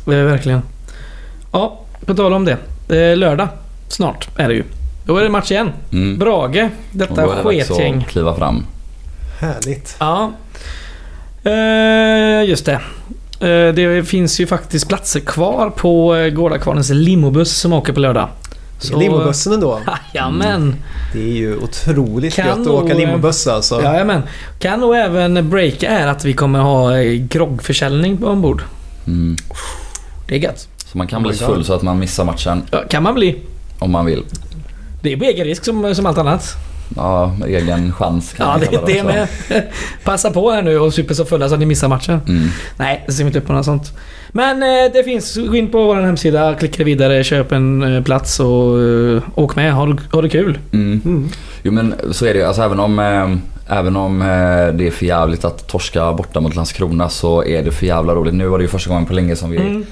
Eh, 0.06 0.12
Verkligen. 0.12 0.62
Ja, 1.52 1.80
på 2.06 2.14
tal 2.14 2.32
om 2.32 2.44
det. 2.44 2.56
Lördag 3.16 3.48
snart 3.88 4.28
är 4.36 4.48
det 4.48 4.54
ju. 4.54 4.64
Då 5.04 5.16
är 5.16 5.22
det 5.22 5.28
match 5.28 5.50
igen. 5.50 5.70
mm. 5.92 6.18
Brage, 6.18 6.68
detta 6.90 7.14
då 7.14 7.32
är 7.32 7.36
det 7.36 7.42
dags 7.42 7.68
sketgäng. 7.68 7.98
att 7.98 8.08
kliva 8.08 8.34
fram. 8.34 8.66
Härligt. 9.40 9.96
Ja. 10.00 10.32
Eh, 11.44 12.48
just 12.48 12.66
det. 12.66 12.80
Eh, 13.40 13.74
det 13.74 14.08
finns 14.08 14.40
ju 14.40 14.46
faktiskt 14.46 14.88
platser 14.88 15.20
kvar 15.20 15.70
på 15.70 16.16
eh, 16.16 16.28
Gårdakvarnens 16.30 16.90
limobuss 16.90 17.52
som 17.58 17.72
åker 17.72 17.92
på 17.92 18.00
lördag. 18.00 18.28
Så- 18.78 18.98
Limobussen 18.98 19.52
ändå. 19.52 19.80
Jajamän. 20.14 20.76
Det 21.12 21.18
är 21.22 21.32
ju 21.36 21.56
otroligt 21.56 22.34
Kan 22.34 22.46
gött 22.46 22.58
att 22.60 22.66
åka 22.66 22.92
eh, 22.92 22.98
limobuss 22.98 23.46
alltså. 23.46 23.82
Jajamän. 23.82 24.22
Kan 24.58 24.80
nog 24.80 24.96
även 24.96 25.50
breaka 25.50 25.88
är 25.88 26.06
att 26.06 26.24
vi 26.24 26.32
kommer 26.32 26.58
ha 26.58 26.90
groggförsäljning 27.28 28.24
ombord. 28.24 28.62
Mm. 29.06 29.36
Det 30.30 30.36
är 30.36 30.38
gött. 30.40 30.68
Så 30.86 30.98
man 30.98 31.06
kan 31.06 31.22
Oh 31.22 31.28
bli 31.28 31.36
så 31.36 31.46
God. 31.46 31.54
full 31.54 31.64
så 31.64 31.72
att 31.74 31.82
man 31.82 31.98
missar 31.98 32.24
matchen 32.24 32.62
Ja, 32.70 32.82
kan 32.88 33.02
man 33.02 33.14
bli. 33.14 33.38
om 33.78 33.90
man 33.90 34.06
vill. 34.06 34.22
Det 35.02 35.12
är 35.12 35.16
på 35.16 35.24
egen 35.24 35.44
risk 35.46 35.64
som, 35.64 35.94
som 35.94 36.06
allt 36.06 36.18
annat. 36.18 36.44
Ja, 36.96 37.36
egen 37.46 37.92
chans 37.92 38.32
kan 38.32 38.48
Ja, 38.48 38.58
det, 38.70 38.76
det 38.86 39.02
också. 39.02 39.06
med. 39.06 39.28
Passa 40.04 40.30
på 40.30 40.50
här 40.50 40.62
nu 40.62 40.78
och 40.78 40.94
super 40.94 41.14
så 41.14 41.24
fulla 41.24 41.48
så 41.48 41.54
att 41.54 41.60
ni 41.60 41.66
missar 41.66 41.88
matchen. 41.88 42.20
Mm. 42.28 42.48
Nej, 42.76 43.04
det 43.06 43.12
ser 43.12 43.24
inte 43.26 43.38
upp 43.38 43.46
på 43.46 43.52
något 43.52 43.64
sånt. 43.64 43.92
Men 44.32 44.62
eh, 44.62 44.92
det 44.92 45.04
finns, 45.04 45.36
gå 45.36 45.56
in 45.56 45.68
på 45.70 45.84
vår 45.84 45.96
hemsida, 45.96 46.54
klicka 46.54 46.84
vidare, 46.84 47.24
köp 47.24 47.52
en 47.52 47.96
eh, 47.96 48.02
plats 48.02 48.40
och 48.40 48.82
eh, 48.82 49.22
åk 49.34 49.56
med. 49.56 49.72
Ha, 49.74 49.86
det- 49.86 50.02
ha 50.12 50.22
det 50.22 50.28
kul. 50.28 50.58
Mm. 50.72 51.00
Mm. 51.04 51.28
Jo 51.62 51.72
men 51.72 51.94
så 52.10 52.26
är 52.26 52.32
det 52.34 52.38
ju. 52.40 52.44
Alltså, 52.46 52.62
även 52.62 52.80
om, 52.80 52.98
eh, 52.98 53.76
även 53.78 53.96
om 53.96 54.22
eh, 54.22 54.26
det 54.78 54.86
är 54.86 54.90
för 54.90 55.06
jävligt 55.06 55.44
att 55.44 55.68
torska 55.68 56.12
borta 56.12 56.40
mot 56.40 56.56
Landskrona 56.56 57.08
så 57.08 57.44
är 57.44 57.62
det 57.62 57.70
för 57.72 57.86
jävla 57.86 58.14
roligt. 58.14 58.34
Nu 58.34 58.46
var 58.46 58.58
det 58.58 58.62
ju 58.64 58.68
första 58.68 58.90
gången 58.90 59.06
på 59.06 59.12
länge 59.12 59.36
som 59.36 59.50
vi 59.50 59.56
Mm. 59.56 59.84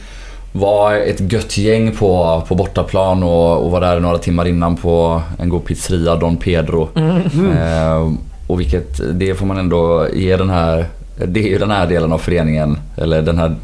Var 0.58 0.94
ett 0.94 1.32
gött 1.32 1.58
gäng 1.58 1.92
på, 1.92 2.42
på 2.48 2.54
bortaplan 2.54 3.22
och, 3.22 3.64
och 3.64 3.70
var 3.70 3.80
där 3.80 4.00
några 4.00 4.18
timmar 4.18 4.48
innan 4.48 4.76
på 4.76 5.22
en 5.38 5.48
god 5.48 5.64
pizzeria, 5.64 6.16
Don 6.16 6.36
Pedro. 6.36 6.88
Mm. 6.94 7.52
Eh, 7.52 8.12
och 8.46 8.60
vilket, 8.60 9.00
det 9.18 9.34
får 9.34 9.46
man 9.46 9.58
ändå 9.58 10.06
ge 10.14 10.36
den 10.36 10.50
här, 10.50 10.86
det 11.26 11.40
är 11.40 11.48
ju 11.48 11.58
den 11.58 11.70
här 11.70 11.86
delen 11.86 12.12
av 12.12 12.18
föreningen, 12.18 12.78
eller 12.96 13.22
den 13.22 13.38
här 13.38 13.54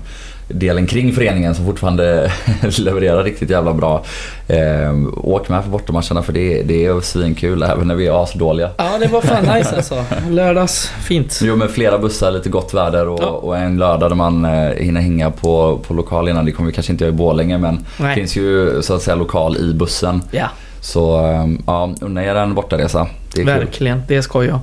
delen 0.49 0.87
kring 0.87 1.13
föreningen 1.13 1.55
som 1.55 1.67
fortfarande 1.67 2.33
levererar 2.79 3.25
riktigt 3.25 3.51
jävla 3.51 3.73
bra. 3.75 4.05
Eh, 4.49 4.95
åk 5.17 5.49
med 5.49 5.65
på 5.65 5.69
bortamatcherna 5.71 6.23
för 6.23 6.33
det, 6.33 6.63
det 6.63 6.87
är 6.87 7.01
svinkul 7.01 7.63
även 7.63 7.89
när 7.89 7.95
vi 7.95 8.07
är 8.07 8.23
asdåliga. 8.23 8.71
Ja, 8.77 8.99
det 9.01 9.07
var 9.07 9.21
fan 9.21 9.57
nice 9.59 9.77
alltså. 9.77 10.05
Lördags, 10.31 10.87
fint. 11.03 11.41
Jo 11.43 11.57
med 11.57 11.71
flera 11.71 11.99
bussar, 11.99 12.31
lite 12.31 12.49
gott 12.49 12.75
väder 12.75 13.09
och, 13.09 13.23
Ja. 13.23 13.27
och 13.27 13.57
en 13.59 13.77
lördag 13.79 14.11
där 14.11 14.15
man 14.17 14.45
eh, 14.45 14.71
hinner 14.71 15.01
hänga 15.01 15.31
på, 15.31 15.79
på 15.87 15.95
lokal 15.95 16.29
innan. 16.29 16.45
Det 16.45 16.53
kommer 16.53 16.71
vi 16.71 16.75
kanske 16.75 16.93
inte 16.93 17.05
göra 17.05 17.15
i 17.15 17.17
Borlänge 17.17 17.59
men 17.59 17.85
det 17.99 18.15
finns 18.15 18.37
ju 18.37 18.83
så 18.83 18.95
att 18.95 19.03
säga 19.03 19.15
lokal 19.15 19.57
i 19.57 19.75
bussen. 19.75 20.23
Ja, 20.31 20.47
Så 20.81 21.27
eh, 21.27 21.47
ja, 21.67 21.95
unna 22.01 22.25
er 22.25 22.35
en 22.35 22.55
bortaresa. 22.55 23.07
Det 23.35 23.41
är 23.41 23.45
kul. 23.45 23.55
verkligen. 23.55 24.03
Det 24.09 24.23
ska 24.23 24.45
jag. 24.45 24.59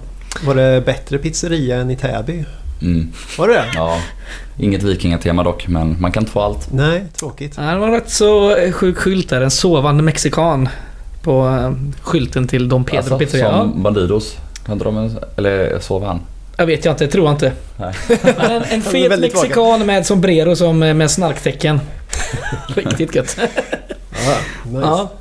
Var 0.45 0.55
det 0.55 0.85
bättre 0.85 1.17
pizzeria 1.17 1.77
än 1.77 1.91
i 1.91 1.95
Täby? 1.95 2.45
Mm. 2.81 3.11
Var 3.37 3.47
det 3.47 3.53
det? 3.53 3.63
Ja, 3.75 3.97
inget 4.61 4.83
vikingatema 4.83 5.43
dock 5.43 5.67
men 5.67 5.95
man 5.99 6.11
kan 6.11 6.23
inte 6.23 6.31
få 6.31 6.41
allt. 6.41 6.67
Nej, 6.71 7.03
tråkigt. 7.15 7.53
Ja, 7.57 7.63
Det 7.63 7.77
var 7.77 7.91
rätt 7.91 8.09
så 8.09 8.55
sjuk 8.71 8.97
skylt 8.97 9.29
där. 9.29 9.41
En 9.41 9.51
sovande 9.51 10.03
mexikan. 10.03 10.69
På 11.23 11.47
eh, 11.47 11.71
skylten 12.01 12.47
till 12.47 12.69
Dom 12.69 12.83
Pedro 12.83 12.97
Alltså, 12.97 13.17
Pizzeria. 13.17 13.45
Ja, 13.45 13.59
som 13.59 13.83
Bandidos. 13.83 14.37
Hade 14.67 14.83
de 14.83 14.97
en, 14.97 15.17
eller 15.37 15.79
sov 15.79 16.03
han? 16.05 16.19
jag 16.57 16.65
vet 16.65 16.85
jag 16.85 16.93
inte, 16.93 17.07
tror 17.07 17.25
jag 17.25 17.33
inte. 17.33 17.51
Nej. 17.77 17.93
Men 18.37 18.51
en, 18.51 18.63
en 18.63 18.81
fet 18.81 19.19
mexikan 19.19 19.85
med 19.85 20.05
sombrero 20.05 20.55
som 20.55 20.83
eh, 20.83 20.93
med 20.93 21.11
snarktecken. 21.11 21.79
Riktigt 22.75 23.15
gött. 23.15 23.37
Ja, 23.39 24.35
nice. 24.65 24.81
Ja. 24.81 25.11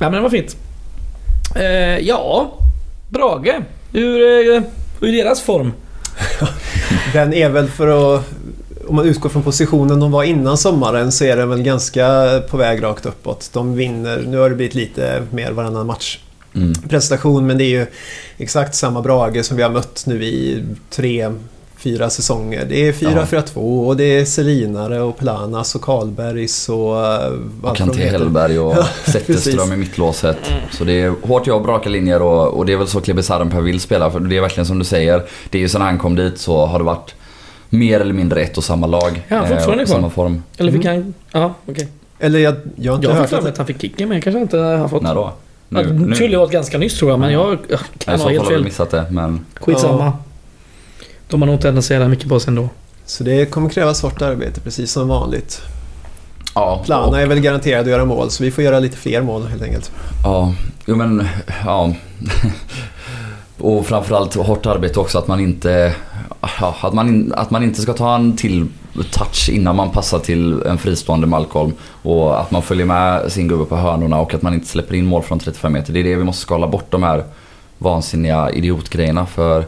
ja, 0.00 0.10
men 0.10 0.12
det 0.12 0.20
var 0.20 0.30
fint. 0.30 0.56
Eh, 1.56 1.98
ja, 1.98 2.52
Brage. 3.08 3.60
Hur, 3.92 4.20
eh, 4.56 4.62
hur 5.00 5.08
är 5.08 5.24
deras 5.24 5.40
form? 5.40 5.72
Den 7.12 7.34
är 7.34 7.48
väl 7.48 7.68
för 7.68 8.16
att... 8.16 8.24
Om 8.90 8.96
man 8.96 9.06
utgår 9.06 9.28
från 9.28 9.42
positionen 9.42 10.00
de 10.00 10.10
var 10.10 10.24
innan 10.24 10.58
sommaren 10.58 11.12
så 11.12 11.24
är 11.24 11.36
den 11.36 11.48
väl 11.48 11.62
ganska 11.62 12.40
på 12.50 12.56
väg 12.56 12.82
rakt 12.82 13.06
uppåt. 13.06 13.50
De 13.52 13.74
vinner, 13.74 14.24
nu 14.28 14.38
har 14.38 14.50
det 14.50 14.56
blivit 14.56 14.74
lite 14.74 15.22
mer 15.30 15.52
varannan 15.52 15.86
match 15.86 16.18
Mm. 16.54 16.72
prestation 16.88 17.46
men 17.46 17.58
det 17.58 17.64
är 17.64 17.68
ju 17.68 17.86
exakt 18.38 18.74
samma 18.74 19.02
Brage 19.02 19.44
som 19.44 19.56
vi 19.56 19.62
har 19.62 19.70
mött 19.70 20.04
nu 20.06 20.24
i 20.24 20.64
tre, 20.90 21.32
fyra 21.76 22.10
säsonger. 22.10 22.66
Det 22.68 22.88
är 22.88 22.92
4-4-2 22.92 23.86
och 23.86 23.96
det 23.96 24.04
är 24.04 24.24
Selinare 24.24 25.00
och 25.00 25.18
Planas 25.18 25.74
och 25.74 25.82
Karlbergs 25.82 26.68
och... 26.68 26.96
Och 27.62 27.76
Kanté 27.76 28.08
Hellberg 28.08 28.58
och 28.58 28.76
Zetterström 29.04 29.72
i 29.72 29.76
mittlåset. 29.76 30.38
Så 30.70 30.84
det 30.84 30.92
är 30.92 31.14
hårt 31.22 31.46
jobb, 31.46 31.66
raka 31.66 31.88
linjer 31.88 32.22
och, 32.22 32.48
och 32.48 32.66
det 32.66 32.72
är 32.72 32.76
väl 32.76 32.88
så 32.88 33.00
Klebe 33.00 33.22
vill 33.62 33.80
spela. 33.80 34.10
För 34.10 34.20
det 34.20 34.36
är 34.36 34.40
verkligen 34.40 34.66
som 34.66 34.78
du 34.78 34.84
säger. 34.84 35.22
Det 35.50 35.58
är 35.58 35.62
ju 35.62 35.68
sen 35.68 35.80
han 35.80 35.98
kom 35.98 36.16
dit 36.16 36.38
så 36.38 36.66
har 36.66 36.78
det 36.78 36.84
varit 36.84 37.14
mer 37.70 38.00
eller 38.00 38.12
mindre 38.14 38.40
ett 38.40 38.58
och 38.58 38.64
samma 38.64 38.86
lag. 38.86 39.22
Ja, 39.28 39.46
fortfarande 39.46 39.82
och 39.82 39.88
kvar. 39.88 39.96
samma 39.96 40.10
form. 40.10 40.42
Eller 40.58 40.72
fick 40.72 40.84
han... 40.84 41.14
Ja, 41.32 41.54
okej. 41.66 41.88
Eller 42.18 42.38
jag, 42.38 42.56
jag 42.76 42.92
har 42.92 42.96
inte 42.96 43.08
Jag 43.08 43.14
hört 43.14 43.32
att... 43.32 43.46
att 43.46 43.58
han 43.58 43.66
fick 43.66 43.80
kicken 43.80 44.08
men 44.08 44.16
jag 44.16 44.24
kanske 44.24 44.40
inte 44.40 44.58
har 44.58 44.88
fått... 44.88 45.02
När 45.02 45.14
då? 45.14 45.32
Ja, 45.68 45.82
det 45.82 46.14
skulle 46.14 46.36
ha 46.36 46.40
varit 46.44 46.52
ganska 46.52 46.78
nyss 46.78 46.98
tror 46.98 47.10
jag 47.10 47.20
men 47.20 47.32
jag, 47.32 47.58
kan 47.98 48.18
så 48.18 48.24
ha 48.24 48.30
helt 48.30 48.48
fel. 48.48 48.64
missat 48.64 48.90
det 48.90 49.06
men... 49.10 49.46
Skitsamma. 49.60 50.12
De 51.28 51.42
har 51.42 51.46
nog 51.46 51.54
inte 51.54 51.68
ändrat 51.68 51.84
så 51.84 51.92
jävla 51.92 52.08
mycket 52.08 52.28
på 52.28 52.40
sig 52.40 52.50
ändå. 52.50 52.68
Så 53.04 53.24
det 53.24 53.46
kommer 53.46 53.68
krävas 53.68 54.02
hårt 54.02 54.22
arbete 54.22 54.60
precis 54.60 54.92
som 54.92 55.08
vanligt. 55.08 55.62
Ja, 56.54 56.82
Plana 56.84 57.20
är 57.20 57.26
väl 57.26 57.40
garanterad 57.40 57.80
att 57.80 57.86
göra 57.90 58.04
mål 58.04 58.30
så 58.30 58.44
vi 58.44 58.50
får 58.50 58.64
göra 58.64 58.78
lite 58.78 58.96
fler 58.96 59.22
mål 59.22 59.46
helt 59.46 59.62
enkelt. 59.62 59.92
Ja, 60.24 60.54
jo 60.86 60.96
men 60.96 61.28
ja. 61.64 61.94
Och 63.58 63.86
framförallt 63.86 64.34
hårt 64.34 64.66
arbete 64.66 65.00
också 65.00 65.18
att 65.18 65.26
man 65.28 65.40
inte 65.40 65.94
ja, 66.40 66.76
att, 66.80 66.94
man, 66.94 67.32
att 67.36 67.50
man 67.50 67.62
inte 67.62 67.82
ska 67.82 67.92
ta 67.92 68.14
en 68.14 68.36
till 68.36 68.66
touch 69.10 69.48
innan 69.52 69.76
man 69.76 69.90
passar 69.90 70.18
till 70.18 70.62
en 70.62 70.78
fristående 70.78 71.26
Malcolm. 71.26 71.72
Och 72.02 72.40
att 72.40 72.50
man 72.50 72.62
följer 72.62 72.86
med 72.86 73.32
sin 73.32 73.48
gubbe 73.48 73.64
på 73.64 73.76
hörnorna 73.76 74.20
och 74.20 74.34
att 74.34 74.42
man 74.42 74.54
inte 74.54 74.66
släpper 74.66 74.94
in 74.94 75.06
mål 75.06 75.22
från 75.22 75.38
35 75.38 75.72
meter. 75.72 75.92
Det 75.92 76.00
är 76.00 76.04
det 76.04 76.16
vi 76.16 76.24
måste 76.24 76.42
skala 76.42 76.66
bort 76.66 76.90
de 76.90 77.02
här 77.02 77.24
vansinniga 77.78 78.50
idiotgrejerna 78.50 79.26
för 79.26 79.64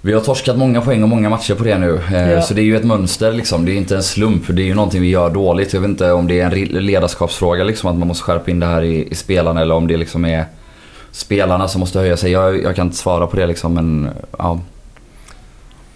vi 0.00 0.12
har 0.12 0.20
torskat 0.20 0.58
många 0.58 0.80
poäng 0.80 1.02
och 1.02 1.08
många 1.08 1.30
matcher 1.30 1.54
på 1.54 1.64
det 1.64 1.78
nu. 1.78 2.00
Eh, 2.12 2.30
Ja. 2.30 2.42
Så 2.42 2.54
det 2.54 2.60
är 2.60 2.64
ju 2.64 2.76
ett 2.76 2.84
mönster 2.84 3.32
liksom. 3.32 3.64
Det 3.64 3.72
är 3.72 3.76
inte 3.76 3.96
en 3.96 4.02
slump. 4.02 4.42
Det 4.48 4.62
är 4.62 4.66
ju 4.66 4.74
någonting 4.74 5.00
vi 5.02 5.08
gör 5.08 5.30
dåligt. 5.30 5.72
Jag 5.72 5.80
vet 5.80 5.90
inte 5.90 6.12
om 6.12 6.26
det 6.26 6.40
är 6.40 6.44
en 6.44 6.84
ledarskapsfråga 6.86 7.64
liksom. 7.64 7.90
Att 7.90 7.98
man 7.98 8.08
måste 8.08 8.24
skärpa 8.24 8.50
in 8.50 8.60
det 8.60 8.66
här 8.66 8.82
i, 8.82 9.08
i 9.10 9.14
spelarna 9.14 9.60
eller 9.60 9.74
om 9.74 9.86
det 9.86 9.96
liksom 9.96 10.24
är 10.24 10.44
spelarna 11.10 11.68
som 11.68 11.80
måste 11.80 11.98
höja 11.98 12.16
sig. 12.16 12.30
Jag, 12.30 12.62
jag 12.62 12.76
kan 12.76 12.86
inte 12.86 12.96
svara 12.96 13.26
på 13.26 13.36
det 13.36 13.46
liksom 13.46 13.74
men 13.74 14.08
ja. 14.38 14.60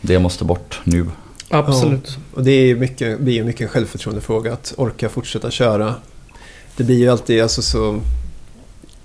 Det 0.01 0.19
måste 0.19 0.45
bort 0.45 0.81
nu. 0.85 1.07
Absolut. 1.49 2.19
Och 2.35 2.45
det 2.45 2.51
är 2.51 2.67
ju 2.67 2.77
mycket, 2.77 3.21
blir 3.21 3.35
ju 3.35 3.45
mycket 3.45 3.61
en 3.61 3.69
självförtroendefråga 3.69 4.53
att 4.53 4.75
orka 4.77 5.09
fortsätta 5.09 5.51
köra. 5.51 5.95
Det 6.77 6.85
blir 6.85 6.99
ju 6.99 7.09
alltid 7.09 7.43
alltså 7.43 7.63
så... 7.63 8.01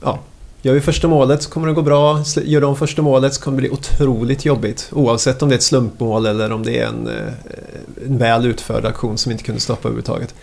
Ja, 0.02 0.20
gör 0.62 0.74
vi 0.74 0.82
första 0.82 1.08
målet 1.08 1.44
så 1.44 1.50
kommer 1.50 1.68
det 1.68 1.74
gå 1.74 1.82
bra. 1.82 2.24
Gör 2.44 2.62
de 2.62 2.76
första 2.76 3.02
målet 3.02 3.34
så 3.34 3.42
kommer 3.42 3.58
det 3.58 3.62
bli 3.62 3.70
otroligt 3.70 4.46
jobbigt. 4.46 4.90
Oavsett 4.92 5.42
om 5.42 5.50
det 5.50 5.56
är 5.56 5.58
ett 5.58 5.64
slumpmål 5.64 6.26
eller 6.26 6.52
om 6.52 6.64
det 6.64 6.80
är 6.80 6.88
en, 6.88 7.08
eh, 7.08 7.34
en 8.06 8.18
väl 8.18 8.46
utförd 8.46 8.86
aktion 8.86 9.18
som 9.18 9.30
vi 9.30 9.34
inte 9.34 9.44
kunde 9.44 9.62
stoppa 9.62 9.88
överhuvudtaget. 9.88 10.36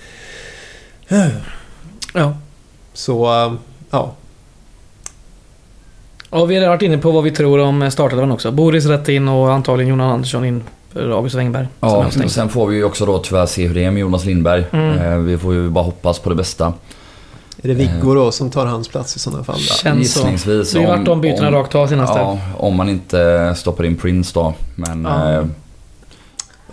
Ja. 2.15 2.37
Så, 2.93 3.45
eh, 3.45 3.55
ja. 6.33 6.39
Och 6.39 6.51
vi 6.51 6.57
har 6.59 6.69
varit 6.69 6.83
inne 6.83 6.99
på 6.99 7.11
vad 7.11 7.25
vi 7.25 7.31
tror 7.31 7.59
om 7.61 7.91
startelvan 7.91 8.31
också. 8.31 8.51
Boris 8.51 8.87
rätt 8.87 9.09
in 9.09 9.29
och 9.29 9.53
antagligen 9.53 9.91
Jonas 9.91 10.13
Andersson 10.15 10.45
in 10.45 10.63
för 10.93 11.11
August 11.11 11.35
Wengberg. 11.35 11.67
Ja, 11.81 11.89
avstängd. 12.07 12.31
sen 12.31 12.49
får 12.49 12.67
vi 12.67 12.77
ju 12.77 12.85
också 12.85 13.07
då 13.07 13.19
tyvärr 13.19 13.47
se 13.47 13.67
hur 13.67 13.75
det 13.75 13.85
är 13.85 13.91
med 13.91 14.01
Jonas 14.01 14.25
Lindberg. 14.25 14.65
Mm. 14.73 14.99
Eh, 14.99 15.19
Vi 15.19 15.39
får 15.39 15.55
ju 15.55 15.69
bara 15.71 15.85
hoppas 15.85 16.19
på 16.19 16.29
det 16.31 16.35
bästa. 16.37 16.73
Är 17.63 17.69
det 17.69 17.75
Viggo 17.75 18.15
då 18.15 18.33
som 18.33 18.51
tar 18.51 18.67
hans 18.67 18.89
plats 18.89 19.17
i 19.17 19.19
sådana 19.19 19.45
fall? 19.45 19.59
Känns 19.59 20.13
så. 20.13 20.19
Gissningsvis. 20.21 20.73
Det 20.73 20.79
har 20.79 20.85
ju 20.87 20.91
varit 20.93 21.07
de 21.07 21.21
bytena 21.21 21.49
om- 21.49 21.55
rakt 21.55 21.75
av 21.75 21.87
senaste. 21.87 22.19
Ja, 22.19 22.39
om 22.57 22.77
man 22.77 22.89
inte 22.89 23.55
stoppar 23.57 23.85
in 23.85 23.97
Prince 23.97 24.31
då. 24.35 24.55
Men 24.77 25.05
Ja. 25.05 25.33
eh, 25.33 25.45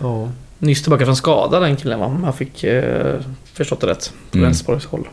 Ja. 0.00 0.28
Nyss 0.58 0.82
tillbaka 0.82 1.04
från 1.04 1.16
skada 1.16 1.60
den 1.60 1.76
killen 1.76 2.00
va? 2.00 2.06
Om 2.06 2.22
jag 2.24 2.34
fick 2.34 2.64
eh, 2.64 3.14
förstått 3.54 3.80
det 3.80 3.86
rätt. 3.86 4.12
På 4.30 4.38
Mm. 4.38 4.48
Elfsborgs 4.48 4.86
håll. 4.86 5.08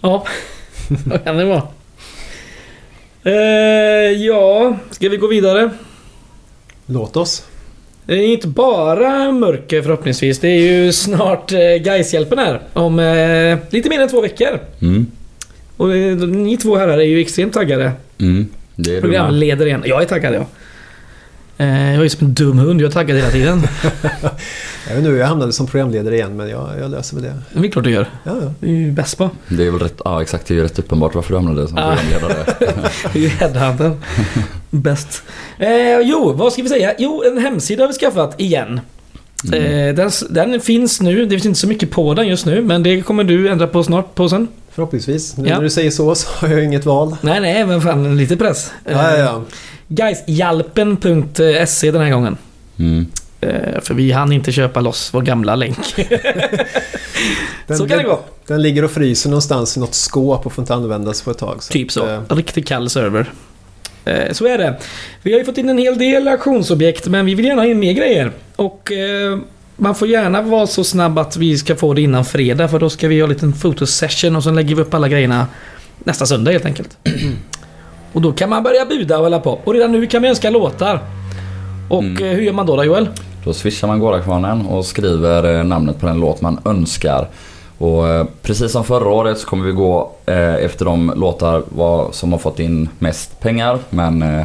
Ja, 0.00 0.24
vad 1.06 1.24
kan 1.24 1.36
det 1.36 1.44
vara? 1.44 1.62
Eh, 3.24 3.32
ja, 4.26 4.76
ska 4.90 5.08
vi 5.08 5.16
gå 5.16 5.26
vidare? 5.26 5.70
Låt 6.86 7.16
oss. 7.16 7.44
Det 8.06 8.14
är 8.14 8.26
inte 8.26 8.48
bara 8.48 9.32
mörker 9.32 9.82
förhoppningsvis. 9.82 10.38
Det 10.38 10.48
är 10.48 10.60
ju 10.60 10.92
snart 10.92 11.52
eh, 11.52 11.58
Gaishjälpen 11.58 12.38
här. 12.38 12.60
Om 12.72 12.98
eh, 12.98 13.58
lite 13.70 13.88
mer 13.88 14.00
än 14.00 14.08
två 14.08 14.20
veckor. 14.20 14.60
mm, 14.82 15.06
Och 15.76 15.96
eh, 15.96 16.16
ni 16.16 16.56
två 16.56 16.76
herrar 16.76 16.98
är 16.98 17.02
ju 17.02 17.20
extremt 17.20 17.52
taggade. 17.52 17.92
mm, 18.20 18.48
det 18.76 18.96
är 18.96 19.00
igen. 19.66 19.82
Jag 19.86 20.02
är 20.02 20.06
taggad 20.06 20.34
ja. 20.34 20.46
Eh, 21.62 21.94
jag 21.94 22.04
är 22.04 22.08
som 22.08 22.26
en 22.26 22.34
dum 22.34 22.58
hund. 22.58 22.80
Jag 22.80 22.88
är 22.88 22.92
taggad 22.92 23.16
hela 23.16 23.30
tiden. 23.30 23.62
Jag 24.88 24.94
vet 24.96 24.98
inte 25.04 25.10
jag 25.10 25.26
hamnade 25.26 25.52
som 25.52 25.66
programledare 25.66 26.14
igen 26.14 26.36
men 26.36 26.48
jag, 26.48 26.68
jag 26.80 26.90
löser 26.90 27.16
väl 27.16 27.24
det. 27.24 27.60
Det 27.60 27.66
är 27.68 27.70
klart 27.70 27.84
du 27.84 27.90
gör. 27.90 28.06
Ja, 28.24 28.32
ja. 28.42 28.52
Det 28.60 28.66
är 28.66 28.70
ju 28.70 28.92
bäst 28.92 29.18
på. 29.18 29.30
Det 29.48 29.66
är 29.66 29.70
väl 29.70 29.80
rätt, 29.80 30.00
ja 30.04 30.22
exakt, 30.22 30.46
det 30.46 30.54
är 30.54 30.56
ju 30.56 30.62
rätt 30.64 30.78
uppenbart 30.78 31.14
varför 31.14 31.30
du 31.30 31.36
hamnade 31.36 31.68
som 31.68 31.78
Ah. 31.78 31.96
programledare. 31.96 32.44
Det 33.12 33.18
är 33.18 33.22
ju 33.22 33.28
headhunten. 33.28 34.00
Bäst. 34.70 35.22
Eh, 35.58 35.98
jo, 36.02 36.32
vad 36.32 36.52
ska 36.52 36.62
vi 36.62 36.68
säga? 36.68 36.92
Jo, 36.98 37.22
en 37.26 37.38
hemsida 37.38 37.82
har 37.82 37.88
vi 37.88 37.94
skaffat 37.94 38.40
igen. 38.40 38.80
Mm. 39.52 39.88
Eh, 39.88 39.94
den, 39.94 40.10
den 40.30 40.60
finns 40.60 41.00
nu. 41.00 41.24
Det 41.26 41.30
finns 41.30 41.46
inte 41.46 41.60
så 41.60 41.68
mycket 41.68 41.90
på 41.90 42.14
den 42.14 42.28
just 42.28 42.46
nu. 42.46 42.62
Men 42.62 42.82
det 42.82 43.02
kommer 43.02 43.24
du 43.24 43.48
ändra 43.48 43.66
på 43.66 43.84
snart 43.84 44.14
på 44.14 44.28
sen. 44.28 44.48
Förhoppningsvis. 44.74 45.36
Nu 45.36 45.48
Ja. 45.48 45.54
när 45.54 45.62
du 45.62 45.70
säger 45.70 45.90
så 45.90 46.14
så 46.14 46.28
har 46.34 46.48
jag 46.48 46.64
inget 46.64 46.86
val. 46.86 47.16
Nej, 47.20 47.40
nej, 47.40 47.66
men 47.66 47.80
fan 47.80 48.16
lite 48.16 48.36
press. 48.36 48.72
Ja, 48.84 48.92
ja, 48.92 49.16
ja. 49.18 49.42
Gaishjalpen.se 49.94 51.90
den 51.90 52.00
här 52.02 52.10
gången. 52.10 52.36
Mm. 52.78 53.06
Eh, 53.40 53.80
för 53.80 53.94
vi 53.94 54.12
hann 54.12 54.32
inte 54.32 54.52
köpa 54.52 54.80
loss 54.80 55.10
vår 55.14 55.22
gamla 55.22 55.56
länk. 55.56 55.76
Den, 57.66 57.78
så 57.78 57.88
kan 57.88 57.98
det 57.98 58.04
gå. 58.04 58.20
Den 58.46 58.62
ligger 58.62 58.84
och 58.84 58.90
fryser 58.90 59.30
någonstans 59.30 59.76
i 59.76 59.80
något 59.80 59.94
skåp 59.94 60.46
och 60.46 60.52
får 60.52 60.62
inte 60.62 60.74
användas 60.74 61.22
på 61.22 61.30
ett 61.30 61.38
tag. 61.38 61.62
Typ 61.62 61.86
att, 61.88 61.92
så. 61.92 62.08
eh, 62.08 62.20
Riktigt 62.28 62.66
kall 62.68 62.90
server. 62.90 63.32
Eh, 64.04 64.32
Så 64.32 64.46
är 64.46 64.58
det. 64.58 64.78
Vi 65.22 65.32
har 65.32 65.38
ju 65.38 65.44
fått 65.44 65.58
in 65.58 65.68
en 65.68 65.78
hel 65.78 65.98
del 65.98 66.28
auktionsobjekt 66.28 67.06
men 67.06 67.26
vi 67.26 67.34
vill 67.34 67.44
gärna 67.44 67.62
ha 67.62 67.68
in 67.68 67.78
mer 67.78 67.92
grejer. 67.92 68.32
Och 68.56 68.92
eh, 68.92 69.38
man 69.76 69.94
får 69.94 70.08
gärna 70.08 70.42
vara 70.42 70.66
så 70.66 70.84
snabb 70.84 71.18
att 71.18 71.36
vi 71.36 71.58
ska 71.58 71.76
få 71.76 71.94
det 71.94 72.00
innan 72.02 72.24
fredag 72.24 72.68
för 72.68 72.78
då 72.78 72.90
ska 72.90 73.08
vi 73.08 73.20
ha 73.20 73.24
en 73.24 73.32
liten 73.32 73.52
fotosession 73.52 74.36
och 74.36 74.44
sen 74.44 74.54
lägger 74.54 74.74
vi 74.74 74.82
upp 74.82 74.94
alla 74.94 75.08
grejerna 75.08 75.46
nästa 75.98 76.26
söndag 76.26 76.52
helt 76.52 76.64
enkelt. 76.64 76.96
och 78.12 78.20
då 78.20 78.32
kan 78.32 78.50
man 78.50 78.62
börja 78.62 78.84
buda 78.86 79.16
och 79.18 79.22
hålla 79.24 79.40
på. 79.40 79.58
Och 79.64 79.74
redan 79.74 79.92
nu 79.92 80.06
kan 80.06 80.22
vi 80.22 80.28
önska 80.28 80.50
låtar. 80.50 81.00
Och 81.88 82.02
Mm. 82.02 82.24
eh, 82.24 82.30
hur 82.30 82.42
gör 82.42 82.52
man 82.52 82.66
då 82.66 82.76
då 82.76 82.84
Joel? 82.84 83.08
Då 83.44 83.52
swishar 83.52 83.88
man 83.88 83.98
Gårdakvarnen 83.98 84.66
och 84.66 84.84
skriver 84.84 85.58
eh, 85.58 85.64
namnet 85.64 86.00
på 86.00 86.06
den 86.06 86.20
låt 86.20 86.40
man 86.40 86.60
önskar. 86.64 87.28
Och 87.78 88.08
eh, 88.08 88.26
precis 88.42 88.72
som 88.72 88.84
förra 88.84 89.08
året 89.08 89.38
så 89.38 89.46
kommer 89.46 89.64
vi 89.64 89.72
gå 89.72 90.10
efter 90.60 90.84
de 90.84 91.12
låtar 91.16 91.62
som 92.12 92.32
har 92.32 92.38
fått 92.38 92.58
in 92.60 92.88
mest 92.98 93.40
pengar. 93.40 93.78
Men 93.90 94.44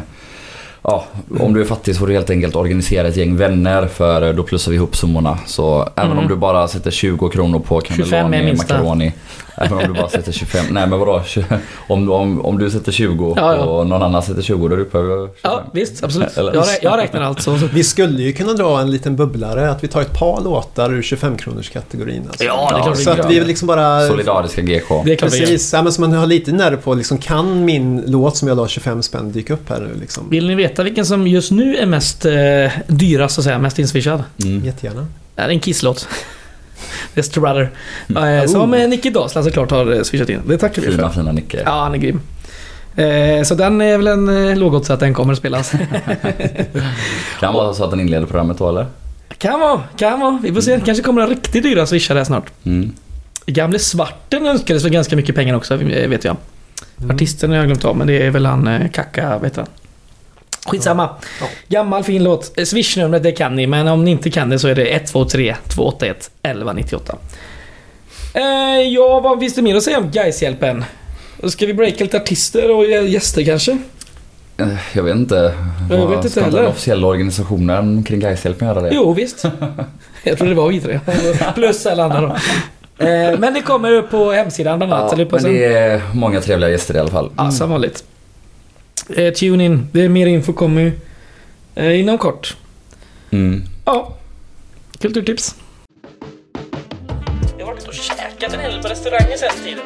ja, 0.82 1.04
om 1.40 1.54
du 1.54 1.60
är 1.60 1.64
fattig 1.64 1.94
så 1.94 1.98
får 1.98 2.06
du 2.06 2.12
helt 2.12 2.30
enkelt 2.30 2.56
organisera 2.56 3.08
ett 3.08 3.16
gäng 3.16 3.36
vänner 3.36 3.86
för 3.86 4.32
då 4.32 4.42
plussar 4.42 4.70
vi 4.70 4.76
ihop 4.76 4.96
summorna. 4.96 5.38
Så 5.46 5.88
även 5.96 6.10
Mm. 6.12 6.18
om 6.24 6.28
du 6.28 6.36
bara 6.36 6.68
sätter 6.68 6.90
20 6.90 7.28
kronor 7.28 7.58
på 7.58 7.80
25 7.80 8.04
är 8.04 8.10
cannelloni, 8.22 8.44
minsta. 8.44 8.74
Även 9.60 9.78
om 9.78 9.92
du 9.94 10.00
bara 10.00 10.08
sätter 10.08 10.32
25. 10.32 10.64
Nej 10.70 10.86
men 10.86 10.98
vadå? 10.98 11.22
20 11.26 11.44
Om, 11.88 12.10
om, 12.12 12.44
om 12.46 12.58
du 12.58 12.70
sätter 12.70 12.92
20 12.92 13.34
Ja, 13.36 13.54
ja. 13.56 13.64
och 13.64 13.86
någon 13.86 14.02
annan 14.02 14.22
sätter 14.22 14.42
20 14.42 14.68
då 14.68 14.74
är 14.74 14.76
du 14.76 14.82
uppe 14.82 14.98
över 14.98 15.26
25. 15.26 15.32
Ja 15.42 15.62
visst, 15.72 16.04
absolut. 16.04 16.28
Jag, 16.36 16.54
rä- 16.54 16.78
jag 16.82 16.98
räknar 16.98 17.20
allt 17.22 17.42
så. 17.42 17.50
Vi 17.74 17.84
skulle 17.84 18.22
ju 18.22 18.32
kunna 18.32 18.52
dra 18.52 18.80
en 18.80 18.90
liten 18.90 19.16
bubblare, 19.16 19.70
att 19.70 19.84
vi 19.84 19.88
tar 19.88 20.00
ett 20.02 20.18
par 20.18 20.40
låtar 20.40 20.92
ur 20.92 21.02
25-kronors 21.02 21.70
kategorin. 21.72 22.22
Alltså. 22.28 22.44
Ja, 22.44 22.70
det 22.72 22.78
är 22.78 22.82
klart 22.82 22.98
Så 22.98 23.10
att 23.10 23.30
vi 23.30 23.40
liksom 23.40 23.66
bara... 23.68 24.06
Solidariska 24.06 24.62
GK. 24.62 25.02
Det 25.04 25.12
är 25.12 25.16
klart. 25.16 25.30
Precis, 25.30 25.72
ja, 25.72 25.82
men 25.82 25.92
så 25.92 26.00
man 26.00 26.12
har 26.12 26.26
lite 26.26 26.52
nerv 26.52 26.76
på 26.76 26.94
liksom, 26.94 27.18
kan 27.18 27.64
min 27.64 28.02
låt 28.06 28.36
som 28.36 28.48
jag 28.48 28.56
la 28.56 28.68
25 28.68 29.02
spänn 29.02 29.32
dyka 29.32 29.54
upp 29.54 29.68
här 29.70 29.80
nu 29.80 30.00
liksom? 30.00 30.30
Vill 30.30 30.46
ni 30.46 30.54
veta 30.54 30.82
vilken 30.82 31.06
som 31.06 31.26
just 31.26 31.50
nu 31.50 31.76
är 31.76 31.86
mest 31.86 32.24
eh, 32.24 32.32
dyrast 32.86 33.34
så 33.34 33.40
att 33.40 33.44
säga, 33.44 33.58
mest 33.58 33.78
inswishad? 33.78 34.22
Mm. 34.44 34.64
Jättegärna. 34.64 35.06
Det 35.34 35.42
är 35.42 35.48
en 35.48 35.60
Kiss-låt. 35.60 36.08
The 37.18 37.22
Strutter. 37.22 37.70
Mm. 38.08 38.40
Eh, 38.40 38.46
som 38.46 38.72
Oh. 38.72 38.80
eh, 38.80 38.88
Nicky 38.88 39.10
Daslan 39.10 39.44
såklart 39.44 39.70
har 39.70 39.92
eh, 39.92 40.02
swishat 40.02 40.28
in. 40.28 40.40
Det 40.46 40.58
tackar 40.58 40.82
vi 40.82 40.90
Fina 40.90 41.08
för. 41.08 41.20
fina 41.20 41.32
Nicke. 41.32 41.62
Ja, 41.64 41.70
han 41.82 41.94
är 41.94 41.98
grym. 41.98 42.20
Eh, 42.96 43.42
så 43.44 43.54
den 43.54 43.80
är 43.80 43.96
väl 43.96 44.06
en 44.06 44.58
lågodds 44.58 44.90
att 44.90 45.00
den 45.00 45.14
kommer 45.14 45.32
att 45.32 45.38
spelas. 45.38 45.72
Kan 47.40 47.54
vara 47.54 47.74
så 47.74 47.84
att 47.84 47.90
den 47.90 48.00
inleder 48.00 48.26
programmet 48.26 48.58
då 48.58 48.68
eller? 48.68 48.86
kan 49.38 49.60
vara, 49.60 49.82
kan 49.96 50.20
vara. 50.20 50.38
Vi 50.42 50.52
får 50.54 50.60
se. 50.60 50.80
Kanske 50.84 51.02
kommer 51.04 51.22
en 51.22 51.28
riktigt 51.28 51.62
dyra 51.62 51.86
swishare 51.86 52.24
snart. 52.24 52.50
Mm. 52.64 52.92
Gamle 53.46 53.78
Svarten 53.78 54.46
önskades 54.46 54.82
för 54.82 54.90
ganska 54.90 55.16
mycket 55.16 55.34
pengar 55.34 55.54
också, 55.54 55.76
vet 55.76 56.24
jag. 56.24 56.36
Mm. 57.02 57.16
Artisten 57.16 57.50
har 57.50 57.56
jag 57.56 57.66
glömt 57.66 57.84
av, 57.84 57.96
men 57.96 58.06
det 58.06 58.26
är 58.26 58.30
väl 58.30 58.46
han 58.46 58.88
Kaka, 58.92 59.38
vet 59.38 59.56
han. 59.56 59.66
Skitsamma. 60.66 61.08
Ja. 61.40 61.46
Gammal 61.68 62.04
fin 62.04 62.24
låt. 62.24 62.58
Eh, 62.58 62.64
Swishnumret 62.64 63.22
det 63.22 63.32
kan 63.32 63.56
ni, 63.56 63.66
men 63.66 63.88
om 63.88 64.04
ni 64.04 64.10
inte 64.10 64.30
kan 64.30 64.50
det 64.50 64.58
så 64.58 64.68
är 64.68 64.74
det 64.74 64.88
123 64.94 65.56
281 65.74 66.30
1198. 66.42 67.16
Eh, 68.34 68.42
ja, 68.88 69.20
vad 69.20 69.40
finns 69.40 69.54
det 69.54 69.62
mer 69.62 69.76
att 69.76 69.82
säga 69.82 69.98
om 69.98 70.10
Gaishjälpen? 70.10 70.84
Ska 71.44 71.66
vi 71.66 71.74
breaka 71.74 72.04
lite 72.04 72.16
artister 72.16 72.70
och 72.76 72.84
gäster 72.86 73.44
kanske? 73.44 73.78
Eh, 74.58 74.68
Jag 74.92 75.02
vet 75.02 75.16
inte. 75.16 75.54
Jag 75.90 76.06
vet 76.06 76.24
inte 76.24 76.40
heller. 76.40 76.58
den 76.62 76.70
officiella 76.70 77.06
organisationen 77.06 78.02
kring 78.04 78.20
Gaishjälpen 78.20 78.68
göra 78.68 78.80
det? 78.80 78.90
Jo, 78.94 79.12
visst. 79.12 79.44
Jag 80.22 80.38
tror 80.38 80.48
det 80.48 80.54
var 80.54 80.68
vi 80.68 80.80
tre. 80.80 81.00
Plus 81.54 81.86
alla 81.86 82.04
andra 82.04 82.20
då. 82.20 82.26
Eh, 83.06 83.38
men 83.38 83.54
det 83.54 83.62
kommer 83.62 83.92
upp 83.92 84.10
på 84.10 84.32
hemsidan 84.32 84.78
bland 84.78 84.92
annat. 84.92 85.06
Ja, 85.10 85.14
eller 85.14 85.24
på 85.24 85.34
men 85.36 85.42
sen. 85.42 85.52
det 85.52 85.64
är 85.64 86.02
många 86.14 86.40
trevliga 86.40 86.70
gäster 86.70 86.96
i 86.96 86.98
alla 86.98 87.10
fall. 87.10 87.30
Ja, 87.36 87.50
som 87.50 87.70
vanligt. 87.70 88.04
Eh, 89.16 89.32
tune 89.32 89.64
in. 89.64 89.88
Det 89.92 90.04
är 90.04 90.08
mer 90.08 90.26
info 90.26 90.52
kommer 90.52 90.80
ju 90.82 90.92
eh, 91.74 92.00
inom 92.00 92.18
kort. 92.18 92.56
Mm. 93.30 93.64
Ja. 93.84 94.16
Kulturtips. 95.00 95.54
Jag 97.58 97.66
har 97.66 97.72
varit 97.72 97.88
och 97.88 97.94
käkat 97.94 98.54
en 98.54 98.60
hel 98.60 98.72
del 98.72 98.82
på 98.82 98.88
restauranger 98.88 99.36
sen 99.36 99.64
tiden. 99.64 99.84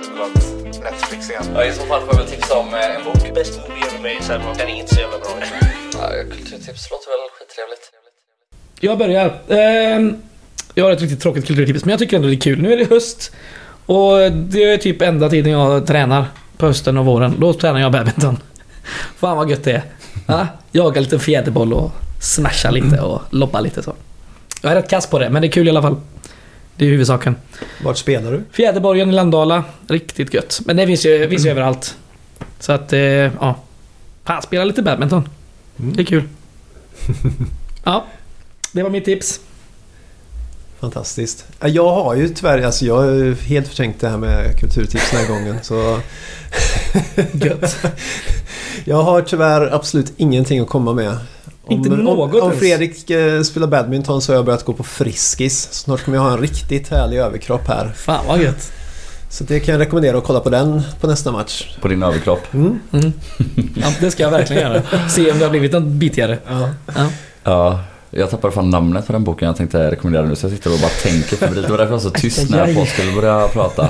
Netflix 0.83 1.31
igen. 1.31 1.43
Ja, 1.55 1.65
I 1.65 1.73
så 1.73 1.83
fall 1.83 2.01
får 2.01 2.15
jag 2.15 2.19
väl 2.19 2.27
tipsa 2.27 2.59
om 2.59 2.69
eh, 2.75 2.97
en 2.97 3.05
bok. 3.05 3.35
Best 3.35 3.61
movie 3.61 3.85
ever 3.87 3.99
made 3.99 4.23
sen, 4.23 4.41
den 4.59 4.69
är 4.69 4.75
inte 4.81 4.95
så 4.95 5.01
jävla 5.01 5.19
bra. 5.19 5.29
Ja, 5.93 6.09
kulturtips 6.31 6.91
låter 6.91 7.09
väl 7.11 7.29
skittrevligt. 7.39 7.91
Jag 8.81 8.99
börjar. 8.99 9.39
Ehm, 9.49 10.23
jag 10.75 10.85
har 10.85 10.93
ett 10.93 11.01
riktigt 11.01 11.21
tråkigt 11.21 11.47
kulturtips, 11.47 11.85
men 11.85 11.91
jag 11.91 11.99
tycker 11.99 12.17
ändå 12.17 12.29
det 12.29 12.35
är 12.35 12.41
kul. 12.41 12.63
Nu 12.63 12.73
är 12.73 12.77
det 12.77 12.91
höst. 12.91 13.33
Och 13.87 14.33
det 14.33 14.65
är 14.65 14.77
typ 14.77 15.03
enda 15.03 15.31
tiden 15.31 15.53
jag 15.53 15.87
tränar. 15.87 16.25
På 16.57 16.67
hösten 16.67 16.99
och 16.99 17.05
våren. 17.05 17.35
Då 17.39 17.53
tränar 17.53 17.81
jag 17.81 17.93
badminton. 17.93 18.39
Fan 19.17 19.37
vad 19.37 19.51
gött 19.51 19.65
det 19.65 19.73
är. 19.73 19.83
Ja, 20.27 20.47
jaga 20.73 21.01
lite 21.01 21.19
fjäderboll 21.19 21.73
och 21.73 21.93
smasha 22.21 22.71
lite 22.71 23.01
och 23.01 23.23
loppa 23.31 23.61
lite 23.61 23.83
så. 23.83 23.95
Jag 24.63 24.73
är 24.73 24.77
rätt 24.77 24.91
kass 24.91 25.07
på 25.07 25.19
det, 25.19 25.31
men 25.31 25.43
det 25.43 25.49
är 25.49 25.53
kul 25.53 25.67
i 25.67 25.71
alla 25.71 25.83
fall. 25.83 25.97
Det 26.77 26.85
är 26.85 26.89
huvudsaken. 26.89 27.37
Vart 27.85 27.97
spelar 27.97 28.33
du? 28.33 28.43
Fjäderborgen 28.53 29.09
i 29.09 29.13
Landala. 29.13 29.65
Riktigt 29.89 30.35
gött. 30.35 30.61
Men 30.65 30.77
det 30.77 30.87
finns 30.87 31.07
ju, 31.07 31.29
finns 31.29 31.47
ju 31.47 31.51
överallt. 31.51 31.97
Så 32.61 32.73
att, 32.73 32.93
eh, 32.93 33.01
ja. 33.01 33.57
Fan, 34.25 34.43
spela 34.43 34.65
lite 34.65 34.83
badminton. 34.83 35.29
Det 35.77 36.03
är 36.03 36.05
kul. 36.05 36.29
Ja, 37.85 38.05
det 38.73 38.83
var 38.83 38.91
mitt 38.91 39.05
tips. 39.05 39.41
Fantastiskt. 40.83 41.45
Ja, 41.61 41.69
Jag 41.69 41.89
har 41.95 42.15
ju 42.15 42.29
tyvärr, 42.29 42.63
alltså 42.63 42.85
jag 42.85 42.97
har 42.97 43.05
ju 43.05 43.35
helt 43.35 43.69
förträngt 43.69 44.01
det 44.01 44.09
här 44.09 44.17
med 44.17 44.59
kulturtips 44.61 45.11
den 45.11 45.21
här 45.21 45.29
gången. 45.29 45.57
Så 45.63 46.01
Gött. 47.33 47.77
jag 48.85 49.03
har 49.03 49.23
tyvärr 49.23 49.75
absolut 49.75 50.13
ingenting 50.17 50.61
att 50.61 50.69
komma 50.69 50.93
med. 50.93 51.17
Om, 51.65 51.73
Inte 51.73 51.91
om, 51.91 51.97
något 51.97 52.35
om 52.35 52.49
ens. 52.49 52.59
Fredrik 52.59 53.11
eh, 53.11 53.43
spelar 53.43 53.67
badminton 53.67 54.23
så 54.23 54.33
har 54.33 54.37
jag 54.37 54.45
börjat 54.45 54.65
gå 54.65 54.73
på 54.73 54.83
Friskis. 54.83 55.69
Snart 55.73 56.05
kommer 56.05 56.19
jag 56.19 56.25
ha 56.25 56.33
en 56.33 56.39
riktigt 56.39 56.89
härlig 56.89 57.19
överkropp 57.19 57.69
här. 57.69 57.93
Fan 57.97 58.27
vad 58.27 58.43
gött. 58.43 58.73
Så 59.31 59.45
det 59.45 59.61
kan 59.61 59.73
jag 59.73 59.81
rekommendera 59.81 60.19
att 60.19 60.25
kolla 60.25 60.41
på 60.41 60.51
den 60.51 60.83
på 61.01 61.07
nästa 61.07 61.33
match. 61.33 61.77
På 61.81 61.89
din 61.89 62.03
överkropp. 62.03 62.55
Mm. 62.55 62.79
Mm. 62.93 63.13
Ja, 63.77 63.87
det 64.01 64.11
ska 64.11 64.23
jag 64.23 64.31
verkligen 64.31 64.63
göra. 64.63 64.83
Se 65.09 65.33
om 65.33 65.39
det 65.39 65.45
har 65.45 65.51
blivit 65.51 65.73
något 65.73 65.83
bitigare. 65.83 66.39
Ja. 66.49 66.69
Ja. 66.95 67.07
Ja, 67.45 67.81
jag 68.15 68.31
tappade 68.31 68.55
fan 68.55 68.71
namnet 68.71 69.07
på 69.07 69.13
den 69.13 69.25
boken 69.25 69.47
jag 69.47 69.57
tänkte 69.57 69.91
rekommendera 69.91 70.27
nu 70.27 70.37
så 70.37 70.47
jag 70.47 70.53
sitter 70.53 70.73
och 70.73 70.79
bara 70.79 70.89
tänker 71.13 71.37
febrilt. 71.37 71.67
Det 71.67 71.71
var 71.71 71.79
därför 71.79 71.93
jag 71.95 71.99
var 71.99 72.11
så 72.11 72.11
tyst 72.11 72.51
när 72.51 72.69
jag 72.69 72.89
skulle 72.89 73.13
börja 73.13 73.49
prata. 73.49 73.89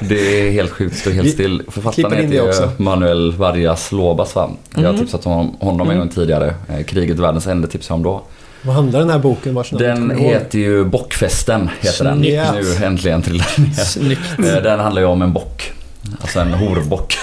Det 0.00 0.46
är 0.46 0.50
helt 0.50 0.70
sjukt, 0.70 0.94
det 0.94 1.00
står 1.00 1.10
helt 1.10 1.30
still. 1.30 1.62
Författaren 1.68 2.12
heter 2.12 2.28
det 2.28 2.34
ju 2.34 2.48
också. 2.48 2.70
Manuel 2.76 3.32
Vargas 3.32 3.92
Lobas 3.92 4.34
va? 4.34 4.50
Jag 4.74 4.80
har 4.82 4.88
Mm. 4.88 5.00
tipsat 5.00 5.26
om 5.26 5.56
honom 5.60 5.90
en 5.90 5.98
gång 5.98 6.08
tidigare. 6.08 6.54
Eh, 6.68 6.84
Kriget 6.84 7.18
världens 7.18 7.46
ände 7.46 7.68
tipsade 7.68 7.92
jag 7.92 7.96
om 7.96 8.02
då. 8.02 8.22
Vad 8.62 8.74
handlar 8.74 9.00
den 9.00 9.10
här 9.10 9.18
boken? 9.18 9.54
Vars 9.54 9.72
namn 9.72 9.84
Den 9.84 10.18
heter 10.18 10.58
ju 10.58 10.84
Bockfesten. 10.84 11.70
Heter 11.80 12.04
den. 12.04 12.18
Nu 12.20 12.84
äntligen 12.86 13.22
trillar 13.22 13.46
den 13.56 14.08
ner. 14.44 14.56
Eh, 14.56 14.62
Den 14.62 14.80
handlar 14.80 15.02
ju 15.02 15.08
om 15.08 15.22
en 15.22 15.32
bock. 15.32 15.72
Alltså 16.20 16.40
en 16.40 16.52
horbock. 16.54 17.14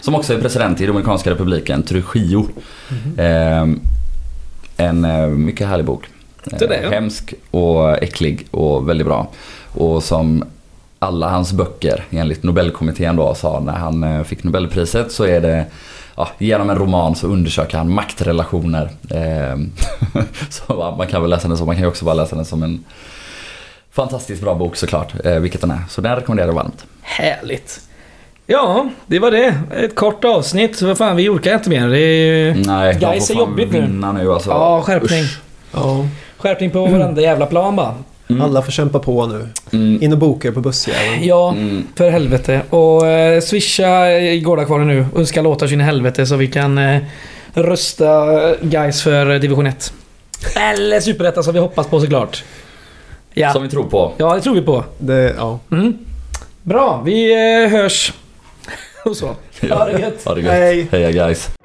Som 0.00 0.14
också 0.14 0.34
är 0.34 0.38
president 0.38 0.80
i 0.80 0.86
Dominikanska 0.86 1.30
republiken, 1.30 1.82
Trujillo. 1.82 2.46
Mhm. 2.88 3.18
Eh, 3.18 3.66
en 4.84 5.04
eh, 5.04 5.26
mycket 5.26 5.66
härlig 5.68 5.86
bok. 5.86 6.04
Eh, 6.52 6.58
Det 6.58 6.64
är 6.64 6.68
det, 6.68 6.82
ja. 6.82 6.90
Hemsk 6.90 7.34
och 7.50 8.02
äcklig 8.02 8.46
och 8.50 8.88
väldigt 8.88 9.06
bra. 9.06 9.28
Och 9.74 10.02
som 10.02 10.44
alla 10.98 11.28
hans 11.28 11.52
böcker 11.52 12.04
enligt 12.10 12.42
Nobelkommittén 12.42 13.16
då 13.16 13.34
sa 13.34 13.60
när 13.60 13.72
han 13.72 14.04
eh, 14.04 14.22
fick 14.22 14.44
Nobelpriset 14.44 15.12
så 15.12 15.24
är 15.24 15.40
det 15.40 15.66
Ja, 16.16 16.28
genom 16.38 16.70
en 16.70 16.78
roman 16.78 17.14
så 17.14 17.26
undersöker 17.26 17.78
han 17.78 17.94
maktrelationer. 17.94 18.90
Eh, 19.10 19.58
så 20.50 20.94
man 20.98 21.06
kan 21.06 21.20
väl 21.22 21.30
läsa 21.30 21.48
den 21.48 21.56
så, 21.56 21.64
man 21.66 21.74
kan 21.74 21.82
ju 21.82 21.88
också 21.88 22.04
bara 22.04 22.14
läsa 22.14 22.36
den 22.36 22.44
som 22.44 22.62
en 22.62 22.84
fantastiskt 23.90 24.42
bra 24.42 24.54
bok 24.54 24.76
såklart, 24.76 25.14
eh, 25.24 25.34
vilket 25.38 25.60
den 25.60 25.70
är. 25.70 25.82
Så 25.88 26.00
den 26.00 26.16
rekommenderar 26.16 26.48
jag 26.48 26.54
varmt. 26.54 26.84
Härligt. 27.02 27.80
Ja, 28.46 28.88
det 29.06 29.18
var 29.18 29.30
det. 29.30 29.54
Ett 29.76 29.94
kort 29.94 30.24
avsnitt. 30.24 30.82
Vad 30.82 30.98
fan, 30.98 31.16
vi 31.16 31.28
orkar 31.28 31.54
inte 31.54 31.70
mer. 31.70 31.88
Det 31.88 31.98
är... 31.98 32.54
Nej, 32.54 32.94
de 32.94 32.98
Guys 33.06 33.26
får 33.26 33.34
är 33.34 33.38
fan 33.38 33.48
jobbigt 33.48 33.72
nu. 33.72 33.80
vinna 33.80 34.12
nu 34.12 34.32
alltså. 34.32 34.50
Ja, 34.50 34.82
skärpning. 34.82 35.22
Usch. 35.22 35.38
Ja, 35.74 36.06
Skärpning 36.38 36.70
på 36.70 36.86
varenda 36.86 37.22
jävla 37.22 37.46
plan 37.46 37.76
bara. 37.76 37.94
Mm. 38.28 38.42
alla 38.42 38.62
får 38.62 38.72
kämpa 38.72 38.98
på 38.98 39.26
nu. 39.26 39.48
Mm. 39.72 40.02
In 40.02 40.12
och 40.12 40.18
boka 40.18 40.52
på 40.52 40.60
bussjäveln. 40.60 41.24
Ja, 41.24 41.50
Mm. 41.52 41.86
för 41.96 42.10
helvete. 42.10 42.60
Och 42.70 43.06
eh, 43.06 43.40
swisha 43.40 44.10
i 44.20 44.40
Gårdakvarnen 44.40 44.86
nu. 44.88 45.06
Önska 45.16 45.42
låtar 45.42 45.66
sin 45.66 45.80
i 45.80 45.84
helvete 45.84 46.26
så 46.26 46.36
vi 46.36 46.46
kan 46.46 46.78
eh, 46.78 47.00
rösta 47.54 48.26
guys 48.60 49.02
för 49.02 49.30
eh, 49.30 49.40
division 49.40 49.66
1. 49.66 49.92
Eller 50.56 51.00
superettan 51.00 51.44
som 51.44 51.54
vi 51.54 51.60
hoppas 51.60 51.86
på 51.86 52.00
såklart. 52.00 52.44
Ja. 53.34 53.52
Som 53.52 53.62
vi 53.62 53.68
tror 53.68 53.84
på. 53.84 54.12
ja, 54.16 54.34
det 54.34 54.40
tror 54.40 54.54
vi 54.54 54.62
på. 54.62 54.84
Det, 54.98 55.34
ja. 55.38 55.58
Mm. 55.72 55.98
Bra, 56.62 57.02
vi 57.04 57.32
eh, 57.64 57.70
hörs. 57.70 58.12
Och 59.04 59.16
så. 59.16 59.36
Ha 59.70 59.84
det 59.84 60.00
gött. 60.00 60.24
Ha 60.24 60.34
det 60.34 60.40
gött. 60.40 60.52
Hej. 60.52 60.88
Heja 60.90 61.10
guys. 61.12 61.61